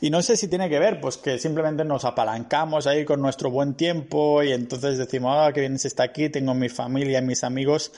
y 0.00 0.10
no 0.10 0.22
sé 0.22 0.36
si 0.36 0.48
tiene 0.48 0.68
que 0.68 0.78
ver, 0.78 1.00
pues 1.00 1.16
que 1.16 1.38
simplemente 1.38 1.84
nos 1.84 2.04
apalancamos 2.04 2.86
ahí 2.86 3.04
con 3.04 3.22
nuestro 3.22 3.50
buen 3.50 3.74
tiempo 3.74 4.42
y 4.42 4.52
entonces 4.52 4.98
decimos, 4.98 5.34
ah, 5.38 5.52
que 5.52 5.60
bien 5.60 5.78
se 5.78 5.88
está 5.88 6.02
aquí, 6.02 6.28
tengo 6.28 6.54
mi 6.54 6.68
familia 6.68 7.18
y 7.18 7.22
mis 7.22 7.42
amigos. 7.42 7.92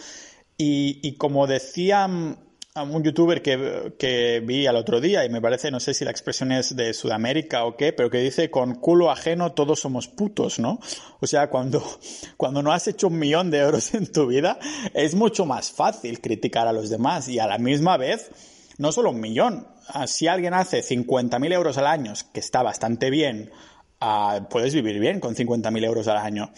Y, 0.56 1.16
como 1.16 1.48
decía 1.48 2.08
mm, 2.74 2.94
un 2.94 3.02
youtuber 3.02 3.42
que, 3.42 3.94
que, 3.98 4.40
vi 4.44 4.66
al 4.66 4.76
otro 4.76 5.00
día, 5.00 5.24
y 5.24 5.28
me 5.28 5.40
parece, 5.40 5.70
no 5.70 5.80
sé 5.80 5.94
si 5.94 6.04
la 6.04 6.10
expresión 6.10 6.52
es 6.52 6.74
de 6.76 6.94
Sudamérica 6.94 7.64
o 7.64 7.76
qué, 7.76 7.92
pero 7.92 8.10
que 8.10 8.18
dice, 8.18 8.50
con 8.50 8.74
culo 8.74 9.10
ajeno 9.10 9.52
todos 9.52 9.80
somos 9.80 10.08
putos, 10.08 10.58
¿no? 10.58 10.80
O 11.20 11.26
sea, 11.26 11.50
cuando, 11.50 11.82
cuando 12.36 12.62
no 12.62 12.72
has 12.72 12.86
hecho 12.88 13.08
un 13.08 13.18
millón 13.18 13.50
de 13.50 13.58
euros 13.58 13.94
en 13.94 14.10
tu 14.10 14.26
vida, 14.26 14.58
es 14.92 15.14
mucho 15.14 15.46
más 15.46 15.72
fácil 15.72 16.20
criticar 16.20 16.68
a 16.68 16.72
los 16.72 16.90
demás 16.90 17.28
y 17.28 17.38
a 17.38 17.46
la 17.46 17.58
misma 17.58 17.96
vez, 17.96 18.30
no 18.78 18.92
solo 18.92 19.10
un 19.10 19.20
millón, 19.20 19.66
Ah, 19.88 20.06
si 20.06 20.28
alguien 20.28 20.54
hace 20.54 20.82
50.000 20.82 21.52
euros 21.52 21.76
al 21.76 21.86
año, 21.86 22.12
que 22.32 22.40
está 22.40 22.62
bastante 22.62 23.10
bien, 23.10 23.50
ah, 24.00 24.46
puedes 24.48 24.74
vivir 24.74 24.98
bien 24.98 25.20
con 25.20 25.34
50.000 25.34 25.84
euros 25.84 26.08
al 26.08 26.16
año. 26.16 26.50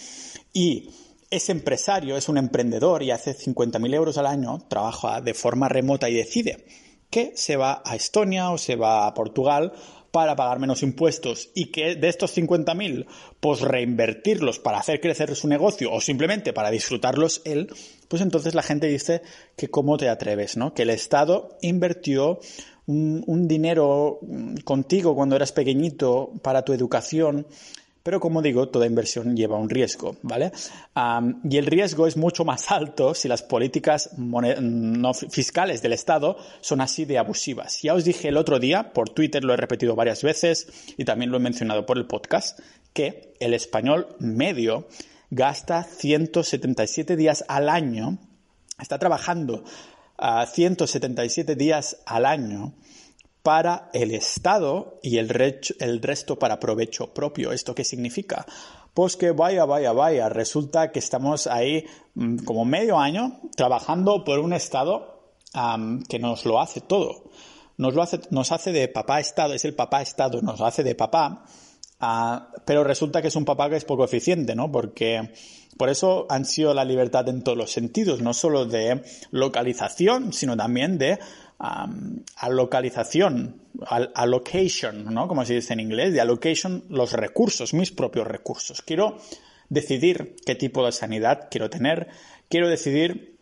Y 0.52 0.90
ese 1.37 1.53
empresario, 1.53 2.16
es 2.16 2.29
un 2.29 2.38
emprendedor 2.38 3.03
y 3.03 3.11
hace 3.11 3.37
50.000 3.37 3.94
euros 3.94 4.18
al 4.18 4.27
año, 4.27 4.64
trabaja 4.68 5.20
de 5.20 5.35
forma 5.35 5.68
remota 5.68 6.09
y 6.09 6.14
decide 6.14 6.64
que 7.11 7.33
se 7.37 7.57
va 7.57 7.83
a 7.85 7.94
Estonia 7.94 8.51
o 8.51 8.59
se 8.59 8.77
va 8.77 9.07
a 9.07 9.14
Portugal 9.14 9.72
para 10.11 10.35
pagar 10.35 10.59
menos 10.59 10.83
impuestos 10.83 11.51
y 11.55 11.66
que 11.66 11.94
de 11.94 12.09
estos 12.09 12.37
50.000, 12.37 13.07
pues 13.38 13.61
reinvertirlos 13.61 14.59
para 14.59 14.79
hacer 14.79 15.01
crecer 15.01 15.37
su 15.37 15.46
negocio 15.46 15.92
o 15.92 16.01
simplemente 16.01 16.53
para 16.53 16.70
disfrutarlos 16.70 17.42
él, 17.44 17.68
pues 18.09 18.22
entonces 18.22 18.55
la 18.55 18.62
gente 18.62 18.87
dice 18.87 19.22
que 19.57 19.68
cómo 19.68 19.99
te 19.99 20.09
atreves, 20.09 20.57
¿no? 20.57 20.72
Que 20.72 20.83
el 20.83 20.90
Estado 20.90 21.59
invirtió 21.61 22.40
un, 22.87 23.49
dinero 23.49 24.20
contigo 24.64 25.14
cuando 25.14 25.37
eras 25.37 25.53
pequeñito 25.53 26.33
para 26.42 26.62
tu 26.62 26.72
educación, 26.72 27.46
pero 28.06 28.20
como 28.20 28.40
digo, 28.40 28.68
toda 28.68 28.86
inversión 28.86 29.36
lleva 29.36 29.58
un 29.58 29.68
riesgo, 29.68 30.16
¿vale? 30.22 30.52
y 31.42 31.56
el 31.56 31.66
riesgo 31.66 32.06
es 32.06 32.16
mucho 32.16 32.44
más 32.44 32.70
alto 32.70 33.14
si 33.16 33.26
las 33.26 33.42
políticas 33.42 34.10
no 34.16 35.12
fiscales 35.12 35.82
del 35.82 35.92
Estado 35.92 36.36
son 36.60 36.80
así 36.80 37.04
de 37.04 37.18
abusivas. 37.18 37.82
Ya 37.82 37.94
os 37.94 38.04
dije 38.04 38.28
el 38.28 38.36
otro 38.36 38.60
día, 38.60 38.92
por 38.92 39.08
Twitter 39.08 39.42
lo 39.42 39.54
he 39.54 39.56
repetido 39.56 39.96
varias 39.96 40.22
veces 40.22 40.68
y 40.96 41.04
también 41.04 41.32
lo 41.32 41.38
he 41.38 41.40
mencionado 41.40 41.84
por 41.84 41.98
el 41.98 42.06
podcast, 42.06 42.60
que 42.92 43.34
el 43.40 43.54
español 43.54 44.06
medio 44.20 44.86
gasta 45.30 45.82
177 45.82 47.16
días 47.16 47.44
al 47.48 47.68
año, 47.68 48.18
está 48.80 49.00
trabajando 49.00 49.64
a 50.16 50.46
177 50.46 51.56
días 51.56 51.96
al 52.06 52.24
año 52.24 52.72
para 53.46 53.90
el 53.92 54.12
Estado 54.12 54.98
y 55.04 55.18
el, 55.18 55.28
resto 55.28 56.37
para 56.37 56.59
provecho 56.59 57.14
propio. 57.14 57.52
¿Esto 57.52 57.76
qué 57.76 57.85
significa? 57.85 58.44
Pues 58.92 59.16
que 59.16 59.30
vaya, 59.30 59.64
vaya, 59.64 59.92
vaya, 59.92 60.28
resulta 60.28 60.90
que 60.90 60.98
estamos 60.98 61.46
ahí 61.46 61.87
mm, 62.14 62.38
como 62.38 62.64
medio 62.64 62.98
año 62.98 63.38
trabajando 63.54 64.24
por 64.24 64.40
un 64.40 64.52
Estado 64.52 65.37
que 66.09 66.18
nos 66.18 66.44
lo 66.44 66.61
hace 66.61 66.80
todo. 66.80 67.30
Nos, 67.76 67.94
lo 67.94 68.02
hace, 68.02 68.18
nos 68.30 68.50
hace 68.50 68.72
de 68.72 68.88
papá 68.88 69.20
Estado, 69.20 69.54
es 69.54 69.64
el 69.64 69.74
papá 69.74 70.02
Estado, 70.02 70.42
nos 70.42 70.61
hace 70.61 70.82
de 70.82 70.96
papá, 70.96 71.44
ah, 72.00 72.50
pero 72.64 72.82
resulta 72.82 73.22
que 73.22 73.28
es 73.28 73.37
un 73.37 73.44
papá 73.44 73.70
que 73.70 73.76
es 73.76 73.85
poco 73.85 74.04
eficiente, 74.04 74.56
¿no? 74.56 74.72
Porque 74.72 75.30
por 75.76 75.88
eso 75.88 76.26
han 76.30 76.46
sido 76.46 76.74
la 76.74 76.85
libertad 76.85 77.28
en 77.28 77.44
todos 77.44 77.56
los 77.56 77.70
sentidos, 77.70 78.22
no 78.22 78.35
solo 78.35 78.64
de 78.64 79.02
localización, 79.30 80.32
sino 80.32 80.56
también 80.56 80.98
de 80.98 81.20
alocalización, 81.58 83.62
allocation, 84.14 85.12
¿no? 85.12 85.28
Como 85.28 85.44
se 85.44 85.54
dice 85.54 85.72
en 85.72 85.80
inglés, 85.80 86.12
de 86.12 86.20
allocation 86.20 86.84
los 86.88 87.12
recursos, 87.12 87.74
mis 87.74 87.92
propios 87.92 88.26
recursos. 88.26 88.82
Quiero 88.82 89.18
decidir 89.68 90.36
qué 90.44 90.54
tipo 90.54 90.84
de 90.84 90.92
sanidad 90.92 91.48
quiero 91.50 91.70
tener, 91.70 92.08
quiero 92.48 92.68
decidir 92.68 93.36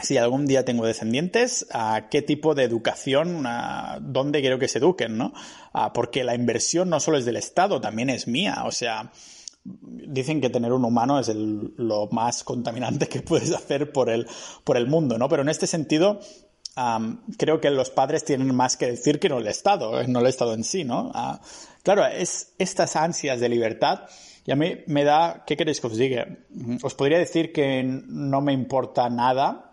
si 0.00 0.16
algún 0.16 0.46
día 0.46 0.64
tengo 0.64 0.86
descendientes, 0.86 1.66
a 1.72 2.08
qué 2.08 2.22
tipo 2.22 2.54
de 2.54 2.62
educación, 2.62 3.44
a 3.46 3.98
dónde 4.00 4.40
quiero 4.40 4.58
que 4.58 4.68
se 4.68 4.78
eduquen, 4.78 5.18
¿no? 5.18 5.32
porque 5.92 6.24
la 6.24 6.34
inversión 6.34 6.88
no 6.88 7.00
solo 7.00 7.18
es 7.18 7.24
del 7.24 7.36
Estado, 7.36 7.80
también 7.80 8.08
es 8.08 8.28
mía. 8.28 8.62
O 8.64 8.70
sea, 8.70 9.10
dicen 9.64 10.40
que 10.40 10.50
tener 10.50 10.72
un 10.72 10.84
humano 10.84 11.18
es 11.18 11.32
lo 11.34 12.08
más 12.12 12.44
contaminante 12.44 13.06
que 13.08 13.22
puedes 13.22 13.52
hacer 13.52 13.92
por 13.92 14.08
el, 14.08 14.26
por 14.64 14.76
el 14.76 14.86
mundo, 14.86 15.18
¿no? 15.18 15.28
Pero 15.28 15.42
en 15.42 15.48
este 15.48 15.66
sentido, 15.66 16.20
creo 17.36 17.60
que 17.60 17.70
los 17.70 17.90
padres 17.90 18.24
tienen 18.24 18.54
más 18.54 18.76
que 18.76 18.86
decir 18.86 19.18
que 19.18 19.28
no 19.28 19.38
el 19.38 19.46
Estado, 19.46 20.00
eh, 20.00 20.06
no 20.08 20.20
el 20.20 20.26
Estado 20.26 20.54
en 20.54 20.64
sí, 20.64 20.84
¿no? 20.84 21.10
Ah, 21.14 21.40
claro, 21.82 22.06
es 22.06 22.54
estas 22.58 22.96
ansias 22.96 23.40
de 23.40 23.48
libertad 23.48 24.02
y 24.46 24.52
a 24.52 24.56
mí 24.56 24.78
me 24.86 25.04
da, 25.04 25.44
¿qué 25.46 25.56
queréis 25.56 25.80
que 25.80 25.88
os 25.88 25.96
diga? 25.96 26.26
Os 26.82 26.94
podría 26.94 27.18
decir 27.18 27.52
que 27.52 27.82
no 27.82 28.40
me 28.40 28.52
importa 28.52 29.08
nada 29.10 29.68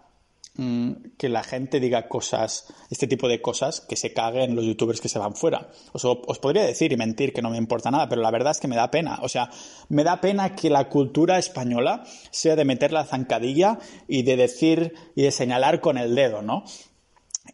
Mm, 0.57 1.17
que 1.17 1.27
la 1.27 1.43
gente 1.43 1.81
diga 1.81 2.07
cosas, 2.07 2.67
este 2.89 3.07
tipo 3.07 3.27
de 3.27 3.41
cosas, 3.41 3.81
que 3.81 3.97
se 3.97 4.13
caguen 4.13 4.55
los 4.55 4.63
youtubers 4.63 5.01
que 5.01 5.09
se 5.09 5.19
van 5.19 5.35
fuera. 5.35 5.67
Os, 5.91 6.05
os 6.05 6.39
podría 6.39 6.63
decir 6.63 6.93
y 6.93 6.97
mentir 6.97 7.33
que 7.33 7.41
no 7.41 7.49
me 7.49 7.57
importa 7.57 7.91
nada, 7.91 8.07
pero 8.07 8.21
la 8.21 8.31
verdad 8.31 8.51
es 8.51 8.61
que 8.61 8.69
me 8.69 8.77
da 8.77 8.89
pena. 8.89 9.19
O 9.21 9.27
sea, 9.27 9.49
me 9.89 10.05
da 10.05 10.21
pena 10.21 10.55
que 10.55 10.69
la 10.69 10.87
cultura 10.87 11.37
española 11.37 12.05
sea 12.31 12.55
de 12.55 12.63
meter 12.63 12.93
la 12.93 13.03
zancadilla 13.03 13.79
y 14.07 14.23
de 14.23 14.37
decir 14.37 14.93
y 15.13 15.23
de 15.23 15.31
señalar 15.31 15.81
con 15.81 15.97
el 15.97 16.15
dedo, 16.15 16.41
¿no? 16.41 16.63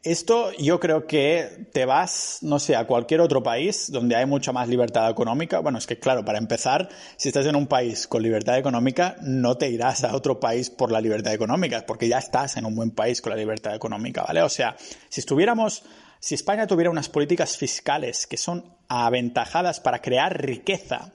Esto 0.04 0.51
yo 0.54 0.80
creo 0.80 1.06
que 1.06 1.67
te 1.73 1.86
vas, 1.86 2.39
no 2.41 2.60
sé, 2.60 2.75
a 2.75 2.88
cualquier 2.88 3.21
otro 3.21 3.43
país 3.43 3.91
donde 3.91 4.15
hay 4.15 4.25
mucha 4.25 4.51
más 4.51 4.67
libertad 4.67 5.10
económica. 5.10 5.60
Bueno, 5.60 5.77
es 5.77 5.86
que 5.86 5.99
claro, 5.99 6.25
para 6.25 6.39
empezar, 6.39 6.89
si 7.17 7.27
estás 7.27 7.45
en 7.45 7.56
un 7.56 7.67
país 7.67 8.08
con 8.08 8.23
libertad 8.23 8.58
económica, 8.58 9.17
no 9.21 9.58
te 9.58 9.69
irás 9.69 10.04
a 10.04 10.15
otro 10.15 10.39
país 10.39 10.69
por 10.69 10.91
la 10.91 11.01
libertad 11.01 11.34
económica, 11.34 11.86
porque 11.86 12.08
ya 12.08 12.17
estás 12.17 12.58
en 12.58 12.65
un 12.65 12.73
buen 12.73 12.91
país 12.91 13.21
con 13.21 13.32
la 13.32 13.36
libertad 13.36 13.75
económica, 13.75 14.23
¿vale? 14.23 14.41
O 14.41 14.49
sea, 14.49 14.75
si 15.10 15.19
estuviéramos, 15.19 15.84
si 16.19 16.34
España 16.34 16.65
tuviera 16.65 16.89
unas 16.89 17.10
políticas 17.10 17.56
fiscales 17.58 18.25
que 18.25 18.38
son 18.38 18.73
aventajadas 18.88 19.82
para 19.82 20.01
crear 20.01 20.41
riqueza, 20.41 21.13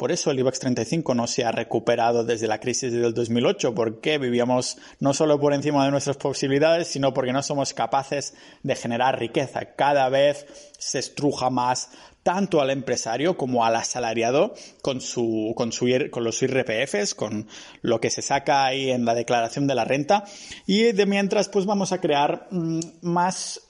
por 0.00 0.12
eso 0.12 0.30
el 0.30 0.38
IBEX 0.38 0.60
35 0.60 1.14
no 1.14 1.26
se 1.26 1.44
ha 1.44 1.52
recuperado 1.52 2.24
desde 2.24 2.46
la 2.46 2.58
crisis 2.58 2.90
del 2.90 3.12
2008, 3.12 3.74
porque 3.74 4.16
vivíamos 4.16 4.78
no 4.98 5.12
solo 5.12 5.38
por 5.38 5.52
encima 5.52 5.84
de 5.84 5.90
nuestras 5.90 6.16
posibilidades, 6.16 6.88
sino 6.88 7.12
porque 7.12 7.34
no 7.34 7.42
somos 7.42 7.74
capaces 7.74 8.32
de 8.62 8.76
generar 8.76 9.18
riqueza. 9.18 9.74
Cada 9.76 10.08
vez 10.08 10.46
se 10.78 11.00
estruja 11.00 11.50
más 11.50 11.90
tanto 12.22 12.60
al 12.60 12.70
empresario 12.70 13.36
como 13.36 13.64
al 13.64 13.76
asalariado 13.76 14.54
con 14.82 15.00
su, 15.00 15.54
con 15.56 15.72
su, 15.72 15.86
con 16.10 16.24
los 16.24 16.42
IRPFs, 16.42 17.14
con 17.14 17.48
lo 17.80 18.00
que 18.00 18.10
se 18.10 18.20
saca 18.20 18.64
ahí 18.66 18.90
en 18.90 19.04
la 19.04 19.14
declaración 19.14 19.66
de 19.66 19.74
la 19.74 19.84
renta. 19.84 20.24
Y 20.66 20.92
de 20.92 21.06
mientras, 21.06 21.48
pues 21.48 21.64
vamos 21.64 21.92
a 21.92 22.00
crear 22.00 22.46
mm, 22.50 22.80
más 23.02 23.62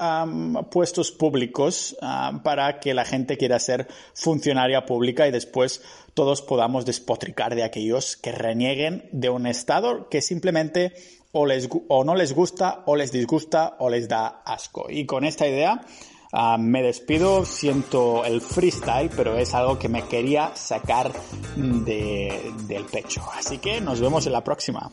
puestos 0.71 1.13
públicos 1.13 1.97
para 2.43 2.81
que 2.81 2.95
la 2.95 3.05
gente 3.05 3.37
quiera 3.37 3.59
ser 3.59 3.87
funcionaria 4.15 4.85
pública 4.85 5.29
y 5.29 5.31
después 5.31 5.83
todos 6.15 6.43
podamos 6.43 6.87
despotricar 6.87 7.55
de 7.55 7.65
aquellos 7.65 8.17
que 8.17 8.33
renieguen 8.33 9.09
de 9.13 9.31
un 9.31 9.47
Estado 9.47 10.09
que 10.09 10.23
simplemente 10.23 10.93
o, 11.33 11.47
les, 11.47 11.69
o 11.89 12.05
no 12.05 12.15
les 12.15 12.33
gusta, 12.33 12.83
o 12.87 12.97
les 12.97 13.13
disgusta, 13.13 13.77
o 13.79 13.89
les 13.89 14.09
da 14.09 14.43
asco. 14.45 14.87
Y 14.89 15.07
con 15.07 15.25
esta 15.25 15.47
idea 15.47 15.87
Ah, 16.33 16.57
me 16.59 16.83
despido, 16.83 17.45
siento 17.45 18.25
el 18.25 18.41
freestyle, 18.41 19.11
pero 19.17 19.37
es 19.37 19.53
algo 19.53 19.79
que 19.79 19.89
me 19.89 20.05
quería 20.05 20.55
sacar 20.55 21.13
del 21.57 22.85
pecho. 22.91 23.23
Así 23.35 23.59
que 23.59 23.81
nos 23.81 24.01
vemos 24.01 24.27
en 24.27 24.33
la 24.33 24.45
próxima. 24.45 24.91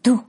Tú, 0.00 0.24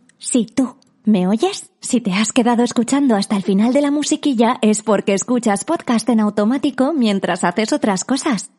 tú. 0.54 0.76
¿Me 1.06 1.28
oyes? 1.28 1.74
Si 1.86 2.02
te 2.02 2.14
has 2.14 2.32
quedado 2.32 2.64
escuchando 2.64 3.16
hasta 3.16 3.36
el 3.36 3.44
final 3.44 3.72
de 3.72 3.80
la 3.80 3.92
musiquilla 3.92 4.58
es 4.64 4.82
porque 4.82 5.14
escuchas 5.14 5.66
podcast 5.66 6.10
en 6.10 6.20
automático 6.20 6.94
mientras 6.94 7.44
haces 7.44 7.74
otras 7.74 8.04
cosas. 8.04 8.50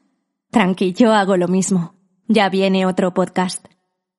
Tranqui, 0.53 0.93
yo 0.93 1.13
hago 1.13 1.37
lo 1.37 1.49
mismo. 1.49 1.97
Ya 2.29 2.49
viene 2.51 2.87
otro 2.87 3.15
podcast. 3.15 3.67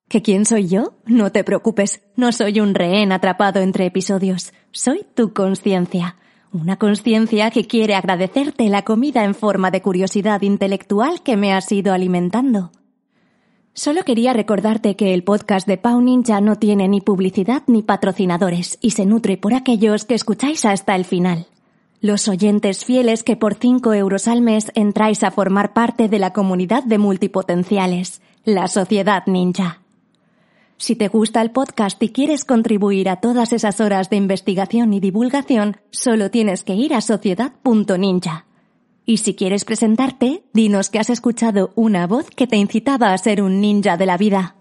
¿Que 0.10 0.22
quién 0.22 0.46
soy 0.46 0.68
yo? 0.68 0.98
No 1.06 1.32
te 1.32 1.46
preocupes, 1.46 2.02
no 2.18 2.34
soy 2.34 2.60
un 2.60 2.76
rehén 2.76 3.14
atrapado 3.14 3.62
entre 3.62 3.86
episodios. 3.86 4.52
Soy 4.72 5.06
tu 5.16 5.34
conciencia. 5.34 6.18
Una 6.52 6.76
conciencia 6.76 7.50
que 7.50 7.66
quiere 7.66 7.96
agradecerte 7.96 8.68
la 8.68 8.82
comida 8.82 9.24
en 9.24 9.36
forma 9.36 9.72
de 9.72 9.82
curiosidad 9.82 10.42
intelectual 10.42 11.24
que 11.24 11.38
me 11.38 11.54
has 11.54 11.72
ido 11.72 11.94
alimentando. 11.94 12.72
Solo 13.78 14.02
quería 14.02 14.34
recordarte 14.34 14.96
que 14.96 15.14
el 15.14 15.24
podcast 15.24 15.68
de 15.68 15.78
Pau 15.78 16.02
Ninja 16.02 16.42
no 16.42 16.56
tiene 16.56 16.88
ni 16.88 17.00
publicidad 17.00 17.62
ni 17.68 17.84
patrocinadores 17.84 18.80
y 18.82 18.90
se 18.90 19.06
nutre 19.06 19.38
por 19.38 19.54
aquellos 19.54 20.04
que 20.04 20.16
escucháis 20.16 20.66
hasta 20.66 20.96
el 20.96 21.06
final. 21.06 21.46
Los 22.02 22.28
oyentes 22.28 22.84
fieles 22.84 23.22
que 23.22 23.36
por 23.36 23.54
5 23.54 23.94
euros 23.94 24.28
al 24.28 24.42
mes 24.42 24.72
entráis 24.74 25.22
a 25.22 25.30
formar 25.30 25.74
parte 25.74 26.10
de 26.10 26.18
la 26.18 26.34
comunidad 26.34 26.86
de 26.86 26.98
multipotenciales, 26.98 28.20
la 28.46 28.68
Sociedad 28.68 29.22
Ninja. 29.28 29.82
Si 30.78 30.96
te 30.96 31.08
gusta 31.08 31.44
el 31.44 31.52
podcast 31.52 32.02
y 32.02 32.10
quieres 32.10 32.46
contribuir 32.46 33.10
a 33.10 33.18
todas 33.18 33.54
esas 33.54 33.80
horas 33.80 34.10
de 34.10 34.16
investigación 34.16 34.92
y 34.92 35.00
divulgación, 35.00 35.78
solo 35.92 36.32
tienes 36.32 36.64
que 36.64 36.74
ir 36.74 36.96
a 36.96 37.02
sociedad.ninja. 37.02 38.47
Y 39.10 39.18
si 39.18 39.36
quieres 39.36 39.64
presentarte, 39.64 40.44
dinos 40.52 40.90
que 40.90 41.00
has 41.00 41.10
escuchado 41.10 41.72
una 41.76 42.08
voz 42.08 42.30
que 42.30 42.46
te 42.46 42.58
incitaba 42.58 43.14
a 43.14 43.18
ser 43.18 43.42
un 43.42 43.62
ninja 43.62 43.96
de 43.96 44.06
la 44.06 44.18
vida. 44.18 44.57